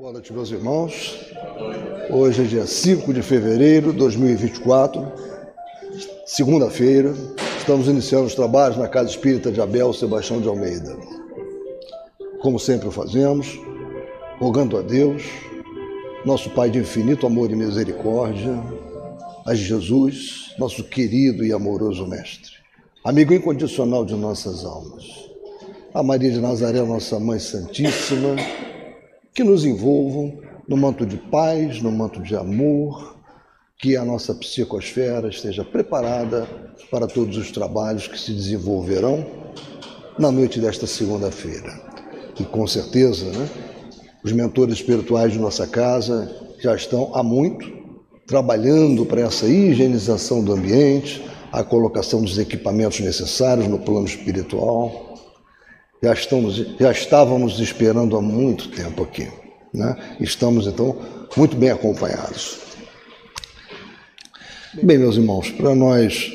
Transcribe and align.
Boa 0.00 0.14
noite, 0.14 0.32
meus 0.32 0.50
irmãos. 0.50 1.14
Hoje 2.08 2.40
é 2.40 2.46
dia 2.46 2.66
5 2.66 3.12
de 3.12 3.20
fevereiro 3.20 3.92
de 3.92 3.98
2024, 3.98 5.12
segunda-feira. 6.24 7.12
Estamos 7.58 7.86
iniciando 7.86 8.24
os 8.24 8.34
trabalhos 8.34 8.78
na 8.78 8.88
Casa 8.88 9.10
Espírita 9.10 9.52
de 9.52 9.60
Abel 9.60 9.92
Sebastião 9.92 10.40
de 10.40 10.48
Almeida. 10.48 10.96
Como 12.40 12.58
sempre 12.58 12.88
o 12.88 12.90
fazemos, 12.90 13.60
rogando 14.38 14.78
a 14.78 14.80
Deus, 14.80 15.22
nosso 16.24 16.48
Pai 16.48 16.70
de 16.70 16.78
infinito 16.78 17.26
amor 17.26 17.50
e 17.50 17.54
misericórdia, 17.54 18.58
a 19.44 19.54
Jesus, 19.54 20.54
nosso 20.58 20.82
querido 20.82 21.44
e 21.44 21.52
amoroso 21.52 22.06
Mestre, 22.06 22.52
amigo 23.04 23.34
incondicional 23.34 24.06
de 24.06 24.14
nossas 24.14 24.64
almas, 24.64 25.04
a 25.92 26.02
Maria 26.02 26.30
de 26.30 26.40
Nazaré, 26.40 26.80
nossa 26.80 27.20
Mãe 27.20 27.38
Santíssima, 27.38 28.36
que 29.34 29.44
nos 29.44 29.64
envolvam 29.64 30.38
no 30.68 30.76
manto 30.76 31.06
de 31.06 31.16
paz, 31.16 31.80
no 31.82 31.90
manto 31.90 32.22
de 32.22 32.36
amor, 32.36 33.16
que 33.78 33.96
a 33.96 34.04
nossa 34.04 34.34
psicosfera 34.34 35.28
esteja 35.28 35.64
preparada 35.64 36.46
para 36.90 37.06
todos 37.06 37.36
os 37.36 37.50
trabalhos 37.50 38.06
que 38.06 38.18
se 38.18 38.32
desenvolverão 38.32 39.24
na 40.18 40.30
noite 40.30 40.60
desta 40.60 40.86
segunda-feira. 40.86 41.80
E 42.38 42.44
com 42.44 42.66
certeza, 42.66 43.26
né, 43.26 43.48
os 44.22 44.32
mentores 44.32 44.74
espirituais 44.74 45.32
de 45.32 45.38
nossa 45.38 45.66
casa 45.66 46.30
já 46.58 46.74
estão 46.74 47.14
há 47.14 47.22
muito 47.22 47.80
trabalhando 48.26 49.04
para 49.06 49.22
essa 49.22 49.46
higienização 49.46 50.44
do 50.44 50.52
ambiente, 50.52 51.24
a 51.50 51.64
colocação 51.64 52.22
dos 52.22 52.38
equipamentos 52.38 53.00
necessários 53.00 53.66
no 53.66 53.78
plano 53.78 54.06
espiritual 54.06 55.09
já, 56.02 56.12
estamos, 56.12 56.56
já 56.78 56.90
estávamos 56.90 57.58
esperando 57.58 58.16
há 58.16 58.22
muito 58.22 58.68
tempo 58.70 59.02
aqui. 59.02 59.28
Né? 59.72 59.96
Estamos, 60.18 60.66
então, 60.66 60.96
muito 61.36 61.56
bem 61.56 61.70
acompanhados. 61.70 62.58
Bem, 64.82 64.98
meus 64.98 65.16
irmãos, 65.16 65.50
para 65.50 65.74
nós 65.74 66.32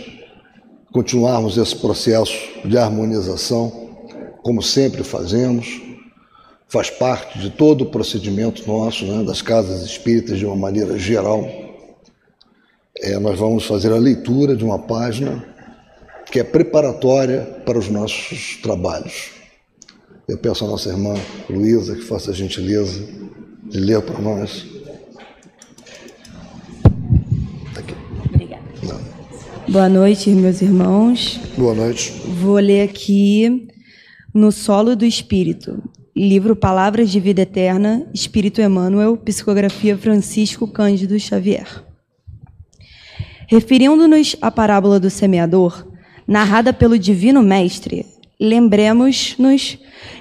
continuarmos 0.92 1.58
esse 1.58 1.75
processo 1.75 2.38
de 2.64 2.78
harmonização, 2.78 3.90
como 4.44 4.62
sempre 4.62 5.03
fazemos, 5.03 5.81
faz 6.68 6.90
parte 6.90 7.40
de 7.40 7.50
todo 7.50 7.84
o 7.84 7.90
procedimento 7.90 8.68
nosso, 8.68 9.06
né, 9.06 9.23
das 9.23 9.42
casas 9.42 9.84
espíritas 9.84 10.38
de 10.38 10.45
uma 10.45 10.56
maneira 10.56 10.97
geral. 10.97 11.50
É, 12.97 13.18
nós 13.20 13.38
vamos 13.38 13.66
fazer 13.66 13.92
a 13.92 13.97
leitura 13.97 14.56
de 14.56 14.64
uma 14.64 14.80
página 14.80 15.44
que 16.31 16.40
é 16.40 16.44
preparatória 16.44 17.42
para 17.66 17.78
os 17.78 17.90
nossos 17.90 18.58
trabalhos. 18.62 19.31
Eu 20.28 20.40
peço 20.40 20.66
à 20.66 20.68
nossa 20.68 20.90
irmã 20.90 21.14
Luísa 21.48 21.95
que 21.95 22.02
faça 22.02 22.31
a 22.31 22.34
gentileza 22.34 23.08
de 23.64 23.80
ler 23.80 24.02
para 24.02 24.20
nós. 24.20 24.66
Tá 27.73 27.80
aqui. 27.80 27.94
Obrigada. 28.34 28.64
Não. 28.81 29.00
Boa 29.72 29.88
noite, 29.88 30.31
meus 30.31 30.64
irmãos. 30.64 31.40
Boa 31.56 31.76
noite. 31.76 32.12
Vou 32.42 32.56
ler 32.56 32.81
aqui 32.90 33.68
no 34.34 34.52
Solo 34.52 34.96
do 34.96 35.06
Espírito, 35.06 35.84
livro 36.16 36.56
Palavras 36.56 37.12
de 37.12 37.20
Vida 37.20 37.44
Eterna, 37.44 38.08
Espírito 38.12 38.59
Emmanuel, 38.59 39.18
psicografia 39.18 39.96
Francisco 39.96 40.68
Cândido 40.68 41.20
Xavier. 41.20 41.86
Referindo-nos 43.48 44.36
à 44.42 44.50
parábola 44.50 45.00
do 45.00 45.12
semeador, 45.12 45.86
narrada 46.28 46.73
pelo 46.73 46.98
Divino 46.98 47.44
Mestre, 47.44 48.08
lembremos-nos 48.39 49.78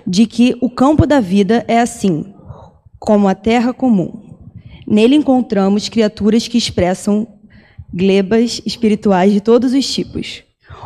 de 0.07 0.27
que 0.27 0.57
o 0.61 0.71
campo 0.71 1.07
da 1.07 1.21
vida 1.21 1.65
é 1.69 1.81
assim, 1.81 2.33
como 2.99 3.29
a 3.29 3.35
terra 3.35 3.73
comum. 3.73 4.23
Nele 4.87 5.17
encontramos 5.17 5.89
criaturas 5.89 6.47
que 6.47 6.59
expressam 6.59 7.27
glebas 7.93 8.61
espirituais 8.67 9.33
de 9.33 9.41
todos 9.41 9.73
os 9.73 9.87
tipos: 9.93 10.43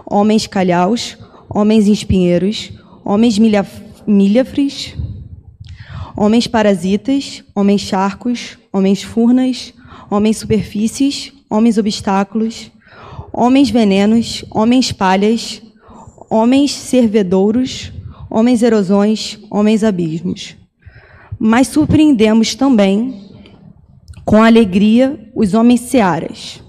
homens 0.06 0.46
calhaus, 0.46 1.18
homens 1.48 1.86
espinheiros, 1.86 2.72
homens 3.04 3.38
milhafres, 4.06 4.94
homens 6.16 6.46
parasitas, 6.46 7.42
homens 7.54 7.80
charcos, 7.82 8.58
homens 8.72 9.02
furnas, 9.02 9.74
homens 10.10 10.38
superfícies, 10.38 11.32
homens 11.48 11.78
obstáculos, 11.78 12.70
homens 13.32 13.70
venenos, 13.70 14.44
homens 14.50 14.92
palhas, 14.92 15.62
homens 16.30 16.72
servedouros, 16.72 17.92
homens 18.30 18.62
erosões, 18.62 19.38
homens 19.50 19.82
abismos. 19.82 20.56
Mas 21.38 21.68
surpreendemos 21.68 22.54
também 22.54 23.28
com 24.24 24.42
alegria 24.42 25.18
os 25.34 25.54
homens 25.54 25.80
searas, 25.82 26.62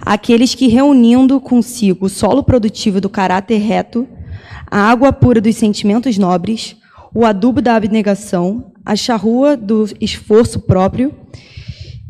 aqueles 0.00 0.54
que 0.54 0.68
reunindo 0.68 1.40
consigo 1.40 2.06
o 2.06 2.08
solo 2.08 2.42
produtivo 2.42 3.00
do 3.00 3.10
caráter 3.10 3.58
reto, 3.58 4.08
a 4.70 4.90
água 4.90 5.12
pura 5.12 5.40
dos 5.40 5.56
sentimentos 5.56 6.16
nobres, 6.16 6.76
o 7.14 7.26
adubo 7.26 7.60
da 7.60 7.76
abnegação, 7.76 8.72
a 8.86 8.96
charrua 8.96 9.56
do 9.56 9.86
esforço 10.00 10.60
próprio 10.60 11.14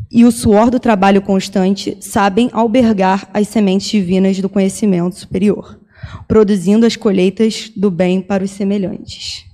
e 0.09 0.23
o 0.23 0.31
suor 0.31 0.69
do 0.69 0.79
trabalho 0.79 1.21
constante, 1.21 1.97
sabem 1.99 2.49
albergar 2.53 3.27
as 3.33 3.47
sementes 3.49 3.89
divinas 3.89 4.39
do 4.39 4.47
conhecimento 4.47 5.17
superior 5.17 5.82
produzindo 6.27 6.85
as 6.85 6.95
colheitas 6.95 7.71
do 7.75 7.89
bem 7.89 8.21
para 8.21 8.43
os 8.43 8.51
semelhantes. 8.51 9.45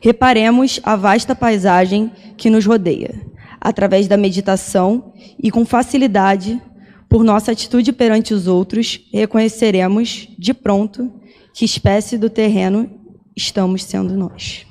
Reparemos 0.00 0.80
a 0.82 0.96
vasta 0.96 1.34
paisagem 1.34 2.12
que 2.36 2.50
nos 2.50 2.64
rodeia, 2.64 3.20
através 3.60 4.06
da 4.06 4.16
meditação 4.16 5.12
e 5.42 5.50
com 5.50 5.64
facilidade, 5.64 6.60
por 7.08 7.24
nossa 7.24 7.52
atitude 7.52 7.92
perante 7.92 8.34
os 8.34 8.46
outros, 8.46 9.00
reconheceremos 9.12 10.28
de 10.38 10.52
pronto 10.52 11.10
que 11.54 11.64
espécie 11.64 12.18
do 12.18 12.28
terreno 12.28 12.90
estamos 13.34 13.82
sendo 13.84 14.14
nós. 14.14 14.66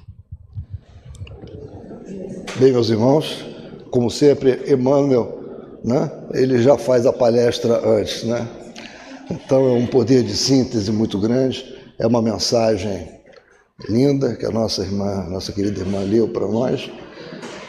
Bem, 2.60 2.72
meus 2.72 2.90
irmãos, 2.90 3.46
como 3.92 4.10
sempre, 4.10 4.72
Emmanuel, 4.72 5.80
né, 5.84 6.12
ele 6.34 6.62
já 6.62 6.78
faz 6.78 7.06
a 7.06 7.14
palestra 7.14 7.88
antes, 7.88 8.24
né? 8.24 8.48
Então 9.30 9.68
é 9.68 9.72
um 9.72 9.86
poder 9.86 10.24
de 10.24 10.36
síntese 10.36 10.92
muito 10.92 11.20
grande, 11.20 11.66
é 12.00 12.08
uma 12.08 12.22
mensagem 12.22 13.10
linda 13.90 14.36
que 14.36 14.46
a 14.46 14.52
nossa 14.52 14.82
irmã, 14.82 15.28
nossa 15.30 15.52
querida 15.52 15.80
irmã 15.80 16.00
leu 16.00 16.30
para 16.30 16.48
nós 16.48 16.90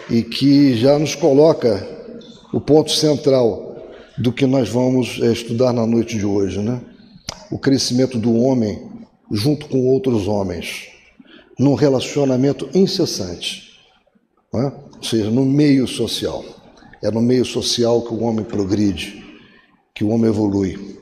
e 0.09 0.23
que 0.23 0.77
já 0.77 0.99
nos 0.99 1.15
coloca 1.15 1.87
o 2.53 2.61
ponto 2.61 2.91
central 2.91 3.77
do 4.17 4.33
que 4.33 4.47
nós 4.47 4.69
vamos 4.69 5.21
é, 5.23 5.33
estudar 5.33 5.73
na 5.73 5.87
noite 5.87 6.17
de 6.17 6.25
hoje, 6.25 6.61
né? 6.61 6.81
O 7.51 7.59
crescimento 7.59 8.19
do 8.19 8.35
homem 8.35 8.89
junto 9.31 9.69
com 9.69 9.87
outros 9.87 10.27
homens, 10.27 10.89
num 11.59 11.75
relacionamento 11.75 12.69
incessante, 12.75 13.79
né? 14.53 14.73
ou 14.97 15.03
seja, 15.03 15.31
no 15.31 15.45
meio 15.45 15.87
social. 15.87 16.45
É 17.03 17.11
no 17.11 17.23
meio 17.23 17.45
social 17.45 18.03
que 18.03 18.13
o 18.13 18.23
homem 18.23 18.45
progride, 18.45 19.25
que 19.95 20.03
o 20.03 20.09
homem 20.09 20.31
evolui. 20.31 20.99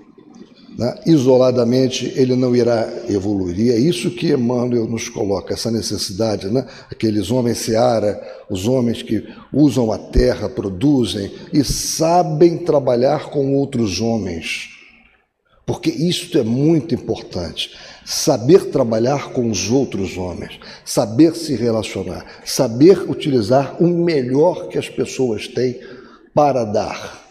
Né? 0.77 0.95
Isoladamente 1.07 2.13
ele 2.17 2.37
não 2.37 2.55
irá 2.55 2.87
evoluir. 3.09 3.59
E 3.59 3.71
é 3.71 3.79
isso 3.79 4.11
que 4.11 4.33
Emmanuel 4.33 4.87
nos 4.87 5.09
coloca, 5.09 5.55
essa 5.55 5.71
necessidade. 5.71 6.49
Né? 6.49 6.67
Aqueles 6.91 7.31
homens 7.31 7.59
seara, 7.59 8.21
os 8.51 8.69
homens 8.69 9.03
que 9.03 9.27
usam 9.53 9.91
a 9.91 9.99
terra, 9.99 10.49
produzem 10.49 11.33
e 11.53 11.65
sabem 11.65 12.59
trabalhar 12.59 13.31
com 13.31 13.55
outros 13.55 14.01
homens. 14.01 14.69
Porque 15.65 15.91
isso 15.91 16.37
é 16.39 16.45
muito 16.45 16.95
importante. 16.95 17.71
Saber 18.05 18.67
trabalhar 18.67 19.33
com 19.33 19.51
os 19.51 19.69
outros 19.69 20.17
homens, 20.17 20.61
saber 20.85 21.35
se 21.35 21.57
relacionar, 21.57 22.25
saber 22.45 23.11
utilizar 23.11 23.83
o 23.83 23.89
melhor 23.89 24.69
que 24.69 24.79
as 24.79 24.89
pessoas 24.89 25.49
têm 25.49 25.81
para 26.33 26.65
dar. 26.65 27.27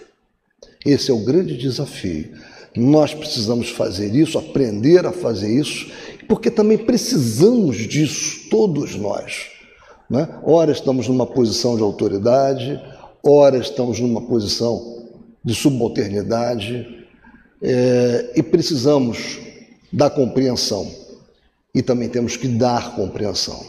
Esse 0.86 1.12
é 1.12 1.14
o 1.14 1.24
grande 1.24 1.56
desafio. 1.58 2.34
Nós 2.76 3.14
precisamos 3.14 3.70
fazer 3.70 4.14
isso, 4.14 4.38
aprender 4.38 5.06
a 5.06 5.12
fazer 5.12 5.50
isso, 5.50 5.90
porque 6.28 6.52
também 6.52 6.78
precisamos 6.78 7.78
disso, 7.78 8.50
todos 8.50 8.96
nós. 8.96 9.48
Né? 10.10 10.28
Ora 10.44 10.72
estamos 10.72 11.08
numa 11.08 11.26
posição 11.26 11.76
de 11.76 11.82
autoridade, 11.82 12.82
ora 13.24 13.58
estamos 13.58 14.00
numa 14.00 14.22
posição 14.22 15.08
de 15.44 15.56
subalternidade, 15.56 17.06
é, 17.62 18.34
e 18.36 18.44
precisamos 18.44 19.40
da 19.92 20.10
compreensão. 20.10 20.90
E 21.74 21.82
também 21.82 22.10
temos 22.10 22.38
que 22.38 22.48
dar 22.48 22.96
compreensão. 22.96 23.66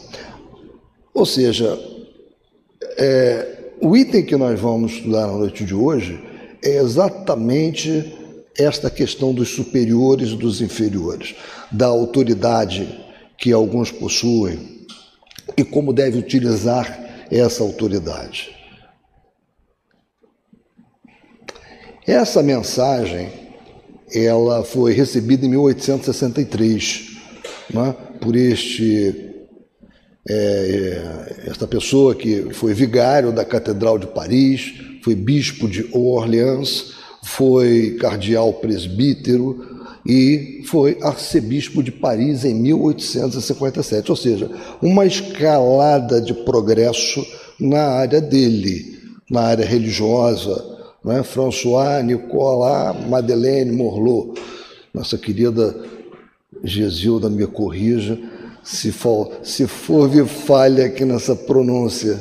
Ou 1.13 1.25
seja, 1.25 1.77
é, 2.97 3.71
o 3.81 3.95
item 3.95 4.25
que 4.25 4.35
nós 4.35 4.59
vamos 4.59 4.93
estudar 4.93 5.27
na 5.27 5.33
noite 5.33 5.63
de 5.63 5.73
hoje 5.73 6.19
é 6.63 6.77
exatamente 6.77 8.15
esta 8.57 8.89
questão 8.89 9.33
dos 9.33 9.49
superiores 9.49 10.29
e 10.29 10.35
dos 10.35 10.61
inferiores, 10.61 11.35
da 11.71 11.85
autoridade 11.85 12.87
que 13.37 13.51
alguns 13.51 13.91
possuem 13.91 14.85
e 15.55 15.63
como 15.63 15.93
deve 15.93 16.17
utilizar 16.17 17.25
essa 17.29 17.63
autoridade. 17.63 18.55
Essa 22.05 22.41
mensagem 22.41 23.29
ela 24.13 24.63
foi 24.63 24.93
recebida 24.93 25.45
em 25.45 25.49
1863 25.49 27.17
né, 27.73 27.95
por 28.21 28.35
este 28.35 29.27
é, 30.29 31.43
esta 31.47 31.67
pessoa 31.67 32.13
que 32.13 32.53
foi 32.53 32.73
vigário 32.73 33.31
da 33.31 33.45
Catedral 33.45 33.97
de 33.97 34.07
Paris, 34.07 34.73
foi 35.01 35.15
bispo 35.15 35.69
de 35.69 35.87
Orleans, 35.93 36.96
foi 37.23 37.97
cardeal 37.99 38.53
presbítero 38.53 39.77
e 40.05 40.63
foi 40.65 40.97
arcebispo 41.01 41.83
de 41.83 41.91
Paris 41.91 42.45
em 42.45 42.53
1857, 42.53 44.09
ou 44.09 44.15
seja, 44.15 44.49
uma 44.81 45.05
escalada 45.05 46.21
de 46.21 46.33
progresso 46.33 47.25
na 47.59 47.83
área 47.83 48.21
dele, 48.21 48.99
na 49.29 49.41
área 49.41 49.65
religiosa, 49.65 50.77
né? 51.03 51.23
François, 51.23 52.03
Nicolas, 52.03 52.95
Madeleine 53.07 53.71
Morlot, 53.71 54.39
nossa 54.93 55.17
querida 55.17 55.75
Gesilda 56.63 57.29
me 57.29 57.45
corrija 57.45 58.17
se 58.67 58.91
for, 58.91 59.31
se 59.43 59.65
for 59.65 60.09
falha 60.25 60.85
aqui 60.85 61.05
nessa 61.05 61.35
pronúncia. 61.35 62.19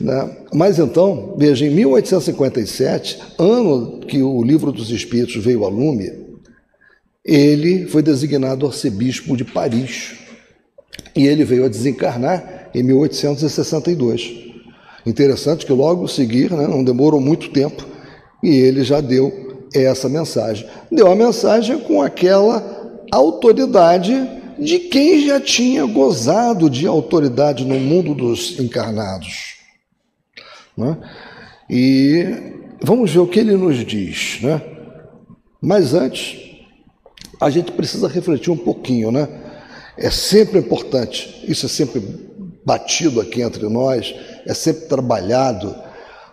Né? 0.00 0.36
Mas 0.52 0.78
então, 0.78 1.34
veja, 1.38 1.66
em 1.66 1.70
1857, 1.70 3.18
ano 3.38 4.00
que 4.00 4.22
o 4.22 4.42
Livro 4.42 4.72
dos 4.72 4.90
Espíritos 4.90 5.36
veio 5.36 5.64
a 5.64 5.68
lume, 5.68 6.12
ele 7.24 7.86
foi 7.86 8.02
designado 8.02 8.66
arcebispo 8.66 9.36
de 9.36 9.44
Paris. 9.44 10.12
E 11.16 11.26
ele 11.26 11.44
veio 11.44 11.64
a 11.64 11.68
desencarnar 11.68 12.70
em 12.74 12.82
1862. 12.82 14.44
Interessante 15.06 15.64
que 15.64 15.72
logo 15.72 16.08
seguir, 16.08 16.50
né, 16.50 16.66
não 16.66 16.82
demorou 16.82 17.20
muito 17.20 17.50
tempo, 17.50 17.86
e 18.42 18.48
ele 18.48 18.82
já 18.84 19.00
deu 19.00 19.68
essa 19.74 20.08
mensagem. 20.08 20.66
Deu 20.90 21.10
a 21.10 21.16
mensagem 21.16 21.78
com 21.80 22.02
aquela 22.02 23.02
autoridade 23.10 24.12
de 24.58 24.78
quem 24.78 25.26
já 25.26 25.40
tinha 25.40 25.84
gozado 25.84 26.70
de 26.70 26.86
autoridade 26.86 27.64
no 27.64 27.78
mundo 27.78 28.14
dos 28.14 28.58
encarnados. 28.58 29.53
Né? 30.76 30.96
E 31.68 32.26
vamos 32.82 33.12
ver 33.12 33.20
o 33.20 33.26
que 33.26 33.40
ele 33.40 33.56
nos 33.56 33.84
diz. 33.84 34.40
Né? 34.42 34.60
Mas 35.60 35.94
antes, 35.94 36.38
a 37.40 37.50
gente 37.50 37.72
precisa 37.72 38.08
refletir 38.08 38.50
um 38.50 38.56
pouquinho. 38.56 39.10
Né? 39.10 39.28
É 39.96 40.10
sempre 40.10 40.58
importante, 40.58 41.44
isso 41.48 41.66
é 41.66 41.68
sempre 41.68 42.02
batido 42.64 43.20
aqui 43.20 43.42
entre 43.42 43.68
nós, 43.68 44.14
é 44.46 44.54
sempre 44.54 44.86
trabalhado 44.86 45.84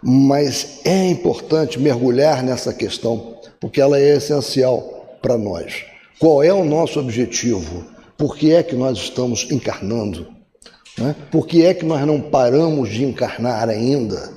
mas 0.01 0.79
é 0.83 1.09
importante 1.09 1.79
mergulhar 1.79 2.41
nessa 2.41 2.73
questão, 2.73 3.35
porque 3.59 3.79
ela 3.79 3.99
é 3.99 4.15
essencial 4.15 5.17
para 5.21 5.37
nós. 5.37 5.85
Qual 6.17 6.41
é 6.41 6.51
o 6.51 6.65
nosso 6.65 6.99
objetivo? 6.99 7.85
Por 8.17 8.35
que 8.35 8.51
é 8.53 8.63
que 8.63 8.75
nós 8.75 8.97
estamos 8.97 9.49
encarnando? 9.51 10.27
Né? 10.97 11.15
Por 11.31 11.47
que 11.47 11.65
é 11.65 11.73
que 11.73 11.85
nós 11.85 12.05
não 12.05 12.19
paramos 12.19 12.89
de 12.89 13.03
encarnar 13.03 13.69
ainda? 13.69 14.31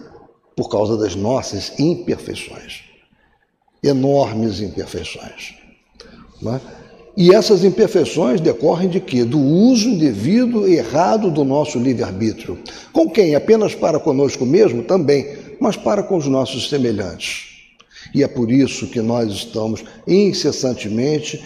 Por 0.56 0.68
causa 0.68 0.96
das 0.96 1.14
nossas 1.16 1.78
imperfeições. 1.78 2.82
Enormes 3.82 4.60
imperfeições. 4.60 5.54
Né? 6.40 6.60
E 7.16 7.34
essas 7.34 7.64
imperfeições 7.64 8.40
decorrem 8.40 8.88
de 8.88 9.00
quê? 9.00 9.24
Do 9.24 9.38
uso 9.38 9.88
indevido 9.88 10.68
e 10.68 10.76
errado 10.76 11.30
do 11.30 11.44
nosso 11.44 11.78
livre-arbítrio. 11.78 12.58
Com 12.92 13.08
quem? 13.10 13.34
Apenas 13.34 13.74
para 13.74 14.00
conosco 14.00 14.44
mesmo? 14.44 14.82
Também 14.82 15.44
mas 15.60 15.76
para 15.76 16.02
com 16.02 16.16
os 16.16 16.26
nossos 16.26 16.68
semelhantes. 16.68 17.46
E 18.14 18.22
é 18.22 18.28
por 18.28 18.50
isso 18.52 18.86
que 18.88 19.00
nós 19.00 19.32
estamos 19.32 19.82
incessantemente 20.06 21.42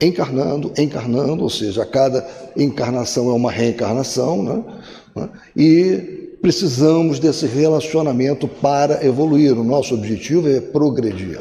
encarnando, 0.00 0.72
encarnando, 0.78 1.42
ou 1.42 1.50
seja, 1.50 1.84
cada 1.84 2.26
encarnação 2.56 3.30
é 3.30 3.32
uma 3.32 3.50
reencarnação, 3.50 4.42
né? 4.42 5.28
e 5.56 6.36
precisamos 6.40 7.18
desse 7.18 7.46
relacionamento 7.46 8.46
para 8.46 9.04
evoluir. 9.04 9.58
O 9.58 9.64
nosso 9.64 9.94
objetivo 9.94 10.48
é 10.48 10.60
progredir 10.60 11.40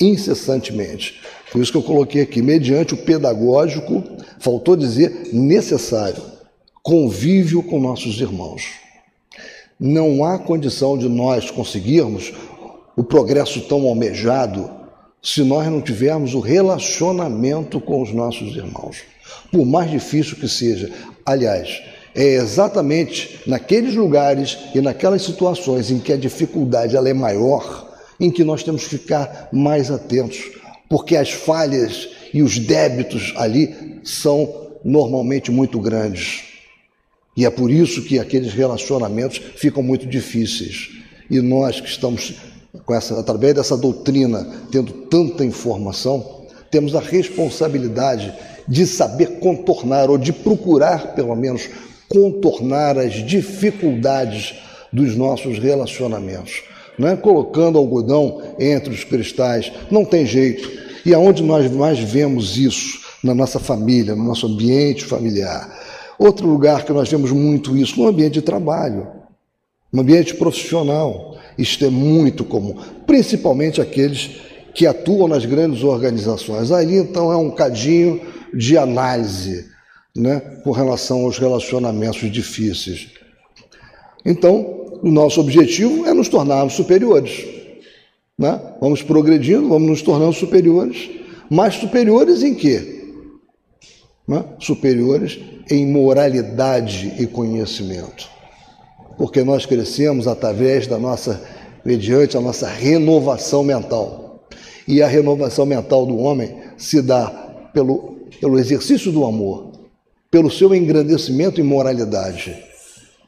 incessantemente. 0.00 1.20
Por 1.52 1.60
isso 1.62 1.70
que 1.70 1.78
eu 1.78 1.82
coloquei 1.82 2.22
aqui, 2.22 2.42
mediante 2.42 2.94
o 2.94 2.96
pedagógico, 2.96 4.02
faltou 4.40 4.76
dizer 4.76 5.28
necessário, 5.32 6.22
convívio 6.82 7.62
com 7.62 7.78
nossos 7.78 8.20
irmãos. 8.20 8.64
Não 9.78 10.24
há 10.24 10.38
condição 10.38 10.96
de 10.96 11.08
nós 11.08 11.50
conseguirmos 11.50 12.32
o 12.96 13.04
progresso 13.04 13.60
tão 13.62 13.86
almejado 13.86 14.70
se 15.24 15.42
nós 15.42 15.66
não 15.68 15.80
tivermos 15.80 16.34
o 16.34 16.40
relacionamento 16.40 17.80
com 17.80 18.02
os 18.02 18.12
nossos 18.12 18.54
irmãos. 18.54 18.98
Por 19.50 19.64
mais 19.64 19.90
difícil 19.90 20.36
que 20.36 20.46
seja. 20.46 20.92
Aliás, 21.24 21.82
é 22.14 22.34
exatamente 22.34 23.40
naqueles 23.46 23.94
lugares 23.94 24.58
e 24.74 24.82
naquelas 24.82 25.22
situações 25.22 25.90
em 25.90 25.98
que 25.98 26.12
a 26.12 26.16
dificuldade 26.18 26.94
ela 26.94 27.08
é 27.08 27.14
maior, 27.14 27.90
em 28.20 28.30
que 28.30 28.44
nós 28.44 28.62
temos 28.62 28.84
que 28.84 28.98
ficar 28.98 29.48
mais 29.50 29.90
atentos, 29.90 30.50
porque 30.90 31.16
as 31.16 31.30
falhas 31.30 32.10
e 32.32 32.42
os 32.42 32.58
débitos 32.58 33.32
ali 33.36 34.00
são 34.04 34.68
normalmente 34.84 35.50
muito 35.50 35.80
grandes. 35.80 36.42
E 37.34 37.46
é 37.46 37.50
por 37.50 37.70
isso 37.70 38.02
que 38.02 38.18
aqueles 38.18 38.52
relacionamentos 38.52 39.40
ficam 39.56 39.82
muito 39.82 40.06
difíceis. 40.06 40.90
E 41.30 41.40
nós 41.40 41.80
que 41.80 41.88
estamos 41.88 42.34
com 42.84 42.94
essa, 42.94 43.18
através 43.18 43.54
dessa 43.54 43.76
doutrina, 43.76 44.46
tendo 44.70 44.92
tanta 44.92 45.44
informação, 45.44 46.42
temos 46.70 46.94
a 46.94 47.00
responsabilidade 47.00 48.34
de 48.66 48.86
saber 48.86 49.38
contornar 49.38 50.10
ou 50.10 50.18
de 50.18 50.32
procurar, 50.32 51.14
pelo 51.14 51.34
menos, 51.36 51.68
contornar 52.08 52.98
as 52.98 53.14
dificuldades 53.14 54.54
dos 54.92 55.16
nossos 55.16 55.58
relacionamentos. 55.58 56.62
Não 56.98 57.08
é 57.08 57.16
colocando 57.16 57.78
algodão 57.78 58.40
entre 58.58 58.92
os 58.92 59.04
cristais, 59.04 59.72
não 59.90 60.04
tem 60.04 60.24
jeito. 60.24 60.70
E 61.04 61.12
aonde 61.12 61.42
nós 61.42 61.70
mais 61.70 61.98
vemos 61.98 62.56
isso? 62.56 63.04
Na 63.22 63.34
nossa 63.34 63.58
família, 63.58 64.14
no 64.14 64.22
nosso 64.22 64.46
ambiente 64.46 65.02
familiar 65.04 65.84
Outro 66.18 66.46
lugar 66.46 66.84
que 66.84 66.92
nós 66.92 67.08
vemos 67.08 67.32
muito 67.32 67.76
isso 67.76 68.00
no 68.00 68.06
ambiente 68.06 68.34
de 68.34 68.42
trabalho, 68.42 69.08
no 69.94 70.02
ambiente 70.02 70.34
profissional. 70.34 71.36
Isto 71.56 71.84
é 71.84 71.88
muito 71.88 72.44
comum, 72.44 72.76
principalmente 73.06 73.80
aqueles 73.80 74.40
que 74.74 74.88
atuam 74.88 75.28
nas 75.28 75.46
grandes 75.46 75.84
organizações. 75.84 76.72
Aí 76.72 76.96
então 76.96 77.32
é 77.32 77.36
um 77.36 77.52
cadinho 77.52 78.20
de 78.52 78.76
análise 78.76 79.70
né, 80.16 80.40
com 80.64 80.72
relação 80.72 81.22
aos 81.22 81.38
relacionamentos 81.38 82.28
difíceis. 82.30 83.08
Então, 84.26 84.98
o 85.00 85.10
nosso 85.10 85.40
objetivo 85.40 86.06
é 86.06 86.12
nos 86.12 86.28
tornarmos 86.28 86.72
superiores. 86.72 87.44
Né? 88.36 88.60
Vamos 88.80 89.00
progredindo, 89.00 89.68
vamos 89.68 89.88
nos 89.88 90.02
tornando 90.02 90.32
superiores. 90.32 91.08
Mas 91.48 91.74
superiores 91.74 92.42
em 92.42 92.54
quê? 92.54 93.12
Né? 94.26 94.44
Superiores 94.58 95.38
em 95.70 95.86
moralidade 95.86 97.14
e 97.18 97.26
conhecimento. 97.28 98.33
Porque 99.16 99.42
nós 99.42 99.66
crescemos 99.66 100.26
através 100.26 100.86
da 100.86 100.98
nossa, 100.98 101.40
mediante 101.84 102.36
a 102.36 102.40
nossa 102.40 102.68
renovação 102.68 103.62
mental. 103.62 104.46
E 104.86 105.02
a 105.02 105.06
renovação 105.06 105.64
mental 105.64 106.04
do 106.04 106.16
homem 106.18 106.56
se 106.76 107.00
dá 107.00 107.26
pelo, 107.72 108.16
pelo 108.40 108.58
exercício 108.58 109.10
do 109.10 109.24
amor, 109.24 109.72
pelo 110.30 110.50
seu 110.50 110.74
engrandecimento 110.74 111.60
em 111.60 111.64
moralidade 111.64 112.56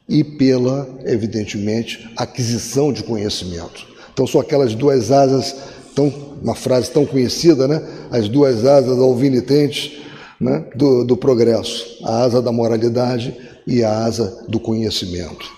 e 0.07 0.23
pela, 0.23 0.87
evidentemente, 1.05 2.09
aquisição 2.15 2.93
de 2.93 3.03
conhecimento. 3.03 3.87
Então, 4.13 4.25
são 4.25 4.39
aquelas 4.39 4.73
duas 4.73 5.11
asas, 5.11 5.55
tão, 5.93 6.11
uma 6.41 6.55
frase 6.55 6.91
tão 6.91 7.05
conhecida, 7.05 7.67
né? 7.67 7.81
As 8.11 8.29
duas 8.29 8.65
asas 8.65 8.97
alvinitentes 8.97 9.99
né, 10.39 10.65
do, 10.75 11.03
do 11.03 11.17
progresso, 11.17 11.99
a 12.03 12.23
asa 12.23 12.41
da 12.41 12.51
moralidade 12.51 13.35
e 13.65 13.83
a 13.83 14.05
asa 14.05 14.45
do 14.47 14.59
conhecimento. 14.59 15.56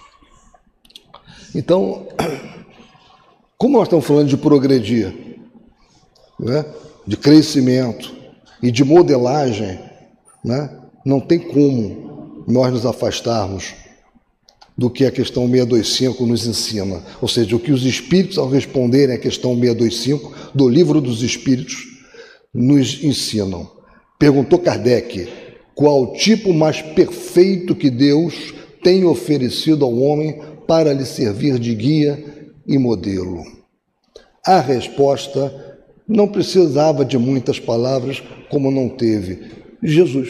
Então, 1.56 2.08
como 3.58 3.78
nós 3.78 3.88
estamos 3.88 4.06
falando 4.06 4.28
de 4.28 4.38
progredir, 4.38 5.14
né, 6.40 6.66
de 7.06 7.18
crescimento 7.18 8.14
e 8.62 8.72
de 8.72 8.84
modelagem, 8.84 9.80
né, 10.44 10.70
não 11.06 11.20
tem 11.20 11.40
como 11.40 12.44
nós 12.48 12.72
nos 12.72 12.86
afastarmos 12.86 13.74
do 14.78 14.90
que 14.90 15.06
a 15.06 15.12
questão 15.12 15.44
625 15.44 16.26
nos 16.26 16.48
ensina. 16.48 17.04
Ou 17.22 17.28
seja, 17.28 17.56
o 17.56 17.60
que 17.60 17.72
os 17.72 17.84
espíritos, 17.84 18.38
ao 18.38 18.50
responderem 18.50 19.16
à 19.16 19.20
questão 19.20 19.52
625 19.54 20.52
do 20.56 20.70
livro 20.70 21.02
dos 21.02 21.22
espíritos, 21.22 21.86
nos 22.54 23.04
ensinam. 23.04 23.70
Perguntou 24.18 24.60
Kardec 24.60 25.28
qual 25.76 26.04
o 26.04 26.14
tipo 26.14 26.54
mais 26.54 26.82
perfeito 26.82 27.76
que 27.76 27.90
Deus 27.90 28.54
tem 28.82 29.04
oferecido 29.04 29.84
ao 29.84 29.98
homem 29.98 30.42
para 30.70 30.94
lhe 30.94 31.04
servir 31.04 31.58
de 31.58 31.74
guia 31.74 32.24
e 32.68 32.78
modelo? 32.78 33.44
A 34.46 34.60
resposta 34.60 35.80
não 36.08 36.28
precisava 36.28 37.04
de 37.04 37.18
muitas 37.18 37.60
palavras, 37.60 38.22
como 38.52 38.70
não 38.70 38.88
teve. 38.88 39.50
Jesus. 39.82 40.30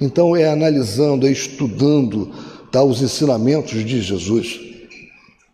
Então 0.00 0.34
é 0.34 0.48
analisando, 0.48 1.26
é 1.26 1.30
estudando 1.30 2.32
tá, 2.72 2.82
os 2.82 3.02
ensinamentos 3.02 3.84
de 3.84 4.00
Jesus, 4.00 4.58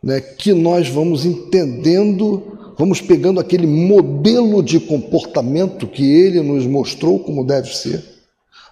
né, 0.01 0.21
que 0.21 0.53
nós 0.53 0.89
vamos 0.89 1.27
entendendo, 1.27 2.75
vamos 2.79 3.01
pegando 3.01 3.41
aquele 3.41 3.67
modelo 3.67 4.63
de 4.63 4.79
comportamento 4.79 5.89
que 5.89 6.09
ele 6.09 6.41
nos 6.43 6.65
mostrou 6.65 7.19
como 7.19 7.45
deve 7.45 7.75
ser, 7.75 8.05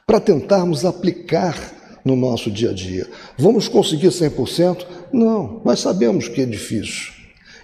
para 0.07 0.21
tentarmos 0.21 0.85
aplicar 0.85 1.83
no 2.04 2.14
nosso 2.14 2.50
dia 2.50 2.70
a 2.70 2.75
dia. 2.75 3.08
Vamos 3.38 3.66
conseguir 3.66 4.08
100%? 4.08 4.87
Não, 5.12 5.61
nós 5.64 5.80
sabemos 5.80 6.28
que 6.28 6.42
é 6.42 6.46
difícil. 6.46 7.12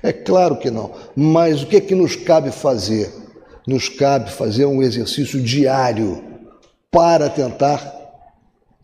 É 0.02 0.12
claro 0.12 0.56
que 0.56 0.70
não, 0.70 0.92
mas 1.14 1.62
o 1.62 1.66
que 1.66 1.76
é 1.76 1.80
que 1.80 1.94
nos 1.94 2.16
cabe 2.16 2.50
fazer? 2.50 3.12
Nos 3.66 3.88
cabe 3.88 4.30
fazer 4.30 4.64
um 4.64 4.82
exercício 4.82 5.40
diário 5.42 6.24
para 6.90 7.28
tentar 7.28 8.00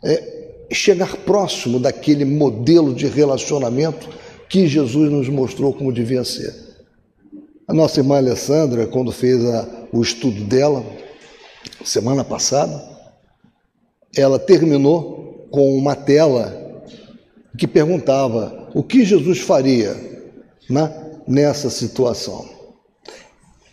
é, 0.05 0.67
chegar 0.71 1.17
próximo 1.17 1.81
daquele 1.81 2.25
modelo 2.25 2.95
de 2.95 3.07
relacionamento 3.07 4.09
que 4.49 4.67
Jesus 4.67 5.11
nos 5.11 5.29
mostrou 5.29 5.73
como 5.73 5.93
devia 5.93 6.23
ser. 6.23 6.55
A 7.67 7.75
nossa 7.75 7.99
irmã 8.01 8.19
Alessandra, 8.19 8.87
quando 8.87 9.11
fez 9.11 9.45
a, 9.45 9.69
o 9.93 10.03
estudo 10.03 10.45
dela, 10.45 10.85
semana 11.85 12.23
passada, 12.23 12.97
ela 14.15 14.39
terminou 14.39 15.26
com 15.51 15.77
uma 15.77 15.95
tela 15.95 16.85
que 17.57 17.67
perguntava 17.67 18.69
o 18.75 18.83
que 18.83 19.05
Jesus 19.05 19.41
faria 19.41 19.97
né? 20.69 20.93
nessa 21.27 21.71
situação? 21.71 22.47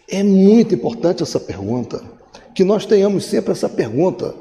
É 0.09 0.21
muito 0.23 0.75
importante 0.75 1.23
essa 1.23 1.39
pergunta, 1.39 2.01
que 2.53 2.63
nós 2.63 2.85
tenhamos 2.85 3.25
sempre 3.25 3.51
essa 3.51 3.67
pergunta 3.67 4.35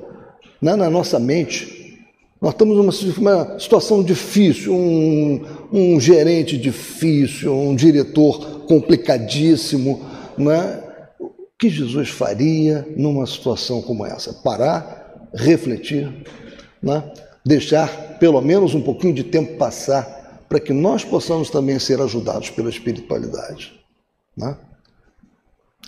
né, 0.60 0.76
na 0.76 0.90
nossa 0.90 1.18
mente. 1.18 1.98
Nós 2.40 2.52
estamos 2.52 2.76
numa 2.76 3.58
situação 3.58 4.02
difícil, 4.02 4.74
um, 4.74 5.44
um 5.72 6.00
gerente 6.00 6.58
difícil, 6.58 7.54
um 7.54 7.74
diretor 7.74 8.66
complicadíssimo. 8.66 10.04
Né? 10.36 10.82
O 11.20 11.30
que 11.58 11.68
Jesus 11.68 12.08
faria 12.08 12.86
numa 12.96 13.26
situação 13.26 13.80
como 13.80 14.04
essa? 14.04 14.32
Parar, 14.32 15.28
refletir, 15.34 16.12
né? 16.82 17.04
deixar 17.44 18.18
pelo 18.18 18.40
menos 18.40 18.74
um 18.74 18.80
pouquinho 18.80 19.14
de 19.14 19.24
tempo 19.24 19.56
passar 19.56 20.44
para 20.48 20.60
que 20.60 20.72
nós 20.72 21.04
possamos 21.04 21.50
também 21.50 21.78
ser 21.78 22.00
ajudados 22.00 22.50
pela 22.50 22.68
espiritualidade. 22.68 23.72
Né? 24.36 24.56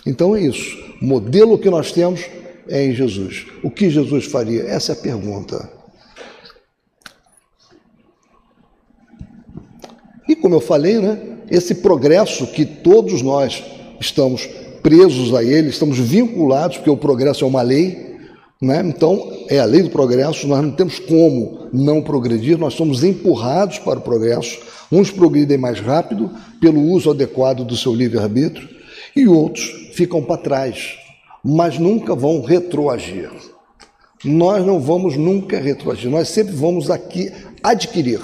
Então 0.05 0.35
é 0.35 0.41
isso. 0.41 0.77
O 1.01 1.05
modelo 1.05 1.57
que 1.57 1.69
nós 1.69 1.91
temos 1.91 2.25
é 2.67 2.83
em 2.85 2.93
Jesus. 2.93 3.45
O 3.63 3.69
que 3.69 3.89
Jesus 3.89 4.25
faria? 4.25 4.63
Essa 4.63 4.93
é 4.93 4.95
a 4.95 4.99
pergunta. 4.99 5.69
E 10.27 10.35
como 10.35 10.55
eu 10.55 10.61
falei, 10.61 10.99
né, 10.99 11.37
esse 11.49 11.75
progresso 11.75 12.47
que 12.47 12.65
todos 12.65 13.21
nós 13.21 13.63
estamos 13.99 14.47
presos 14.81 15.33
a 15.33 15.43
ele, 15.43 15.69
estamos 15.69 15.97
vinculados, 15.99 16.77
porque 16.77 16.89
o 16.89 16.97
progresso 16.97 17.43
é 17.43 17.47
uma 17.47 17.61
lei, 17.61 18.14
né? 18.61 18.81
Então, 18.85 19.31
é 19.49 19.59
a 19.59 19.65
lei 19.65 19.83
do 19.83 19.89
progresso, 19.89 20.47
nós 20.47 20.63
não 20.63 20.71
temos 20.71 20.99
como 20.99 21.67
não 21.73 22.01
progredir, 22.01 22.57
nós 22.57 22.73
somos 22.73 23.03
empurrados 23.03 23.79
para 23.79 23.99
o 23.99 24.01
progresso. 24.01 24.59
Uns 24.91 25.11
progridem 25.11 25.57
mais 25.57 25.79
rápido 25.79 26.31
pelo 26.59 26.81
uso 26.81 27.11
adequado 27.11 27.65
do 27.65 27.75
seu 27.75 27.93
livre-arbítrio 27.93 28.67
e 29.15 29.27
outros 29.27 29.89
ficam 29.93 30.21
para 30.21 30.37
trás, 30.37 30.97
mas 31.43 31.77
nunca 31.77 32.15
vão 32.15 32.41
retroagir. 32.41 33.29
Nós 34.23 34.65
não 34.65 34.79
vamos 34.79 35.17
nunca 35.17 35.59
retroagir, 35.59 36.09
nós 36.09 36.29
sempre 36.29 36.55
vamos 36.55 36.89
aqui 36.89 37.31
adquirir, 37.61 38.21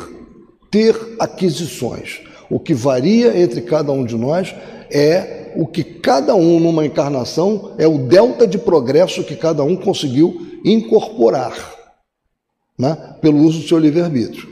ter 0.69 0.95
aquisições. 1.19 2.21
O 2.49 2.59
que 2.59 2.73
varia 2.73 3.37
entre 3.39 3.61
cada 3.61 3.91
um 3.91 4.03
de 4.03 4.15
nós 4.15 4.53
é 4.89 5.40
o 5.55 5.67
que 5.67 5.83
cada 5.83 6.35
um 6.35 6.59
numa 6.59 6.85
encarnação 6.85 7.73
é 7.77 7.87
o 7.87 7.97
delta 7.97 8.47
de 8.47 8.57
progresso 8.57 9.23
que 9.23 9.35
cada 9.35 9.63
um 9.63 9.75
conseguiu 9.75 10.59
incorporar 10.63 11.53
né, 12.77 13.15
pelo 13.21 13.39
uso 13.39 13.59
do 13.59 13.67
seu 13.67 13.77
livre-arbítrio. 13.77 14.47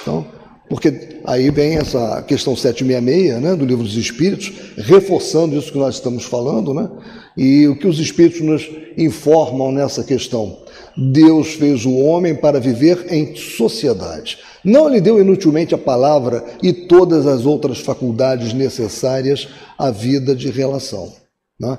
Então, 0.00 0.26
porque 0.68 1.18
aí 1.24 1.50
vem 1.50 1.76
essa 1.76 2.22
questão 2.22 2.54
766 2.54 3.42
né, 3.42 3.56
do 3.56 3.64
Livro 3.64 3.82
dos 3.82 3.96
Espíritos, 3.96 4.52
reforçando 4.76 5.56
isso 5.56 5.72
que 5.72 5.78
nós 5.78 5.96
estamos 5.96 6.24
falando, 6.24 6.72
né, 6.72 6.88
e 7.36 7.66
o 7.66 7.76
que 7.76 7.86
os 7.86 7.98
Espíritos 7.98 8.40
nos 8.40 8.70
informam 8.96 9.72
nessa 9.72 10.04
questão. 10.04 10.58
Deus 10.96 11.54
fez 11.54 11.84
o 11.84 11.96
homem 11.96 12.34
para 12.34 12.60
viver 12.60 13.06
em 13.12 13.34
sociedade. 13.34 14.38
Não 14.64 14.88
lhe 14.88 15.00
deu 15.00 15.20
inutilmente 15.20 15.74
a 15.74 15.78
palavra 15.78 16.44
e 16.62 16.72
todas 16.72 17.26
as 17.26 17.46
outras 17.46 17.78
faculdades 17.80 18.52
necessárias 18.52 19.48
à 19.78 19.90
vida 19.90 20.34
de 20.34 20.50
relação. 20.50 21.12
Né? 21.58 21.78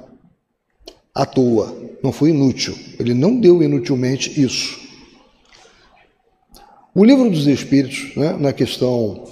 À 1.13 1.25
toa, 1.25 1.75
não 2.03 2.11
foi 2.11 2.29
inútil. 2.29 2.75
Ele 2.99 3.13
não 3.13 3.39
deu 3.39 3.61
inutilmente 3.61 4.41
isso. 4.41 4.79
O 6.93 7.05
livro 7.05 7.29
dos 7.29 7.47
Espíritos, 7.47 8.15
né, 8.15 8.35
na 8.37 8.51
questão 8.51 9.23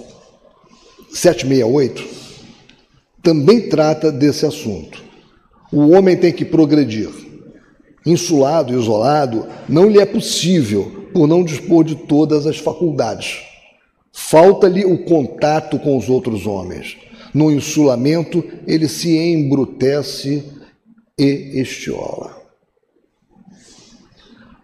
768, 1.12 2.08
também 3.22 3.68
trata 3.68 4.10
desse 4.10 4.46
assunto. 4.46 5.02
O 5.72 5.90
homem 5.90 6.16
tem 6.16 6.32
que 6.32 6.44
progredir. 6.44 7.10
Insulado, 8.06 8.72
isolado, 8.72 9.46
não 9.68 9.90
lhe 9.90 10.00
é 10.00 10.06
possível 10.06 10.99
por 11.12 11.26
não 11.26 11.44
dispor 11.44 11.84
de 11.84 11.94
todas 11.94 12.46
as 12.46 12.58
faculdades. 12.58 13.42
Falta-lhe 14.12 14.84
o 14.84 15.04
contato 15.04 15.78
com 15.78 15.96
os 15.96 16.08
outros 16.08 16.46
homens. 16.46 16.96
No 17.32 17.50
insulamento, 17.50 18.44
ele 18.66 18.88
se 18.88 19.16
embrutece 19.16 20.44
e 21.18 21.60
estiola. 21.60 22.40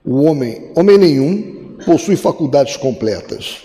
O 0.05 0.23
homem, 0.23 0.71
homem 0.75 0.99
nenhum, 0.99 1.77
possui 1.85 2.17
faculdades 2.17 2.77
completas. 2.77 3.59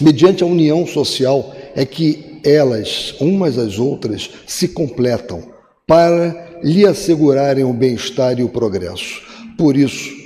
Mediante 0.00 0.42
a 0.42 0.46
união 0.46 0.86
social 0.86 1.54
é 1.74 1.84
que 1.84 2.40
elas, 2.44 3.14
umas 3.20 3.58
às 3.58 3.78
outras, 3.78 4.30
se 4.46 4.68
completam 4.68 5.52
para 5.86 6.60
lhe 6.62 6.86
assegurarem 6.86 7.64
o 7.64 7.72
bem-estar 7.72 8.38
e 8.38 8.44
o 8.44 8.48
progresso. 8.48 9.22
Por 9.56 9.76
isso, 9.76 10.21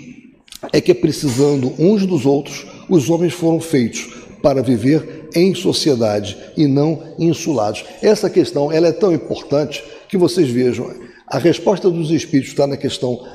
é 0.73 0.81
que, 0.81 0.95
precisando 0.95 1.73
uns 1.79 2.07
dos 2.07 2.27
outros, 2.27 2.67
os 2.89 3.11
homens 3.11 3.35
foram 3.35 3.61
feitos 3.61 4.09
para 4.43 4.63
viver 4.63 5.29
em 5.35 5.55
sociedade 5.55 6.37
e 6.57 6.67
não 6.67 7.03
insulados. 7.19 7.85
Essa 8.01 8.31
questão 8.31 8.71
ela 8.71 8.89
é 8.89 8.93
tão 8.93 9.13
importante 9.13 9.83
que 10.09 10.17
vocês 10.17 10.49
vejam. 10.49 10.91
A 11.27 11.39
resposta 11.39 11.91
dos 11.91 12.11
espíritos 12.11 12.53
está 12.53 12.67
na 12.67 12.77
questão. 12.77 13.27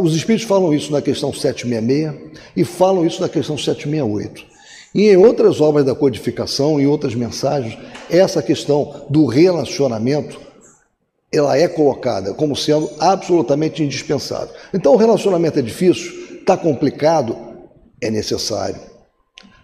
Os 0.00 0.16
espíritos 0.16 0.46
falam 0.46 0.74
isso 0.74 0.90
na 0.90 1.00
questão 1.00 1.32
766 1.32 2.40
e 2.56 2.64
falam 2.64 3.06
isso 3.06 3.20
na 3.20 3.28
questão 3.28 3.56
768. 3.56 4.44
E 4.94 5.08
em 5.10 5.16
outras 5.16 5.60
obras 5.60 5.84
da 5.84 5.94
codificação, 5.94 6.80
em 6.80 6.86
outras 6.86 7.14
mensagens, 7.14 7.78
essa 8.10 8.42
questão 8.42 9.06
do 9.08 9.26
relacionamento 9.26 10.40
ela 11.32 11.56
é 11.58 11.68
colocada 11.68 12.32
como 12.32 12.56
sendo 12.56 12.88
absolutamente 12.98 13.82
indispensável. 13.82 14.54
Então, 14.72 14.94
o 14.94 14.96
relacionamento 14.96 15.58
é 15.58 15.62
difícil, 15.62 16.25
Está 16.46 16.56
complicado? 16.56 17.36
É 18.00 18.08
necessário. 18.08 18.80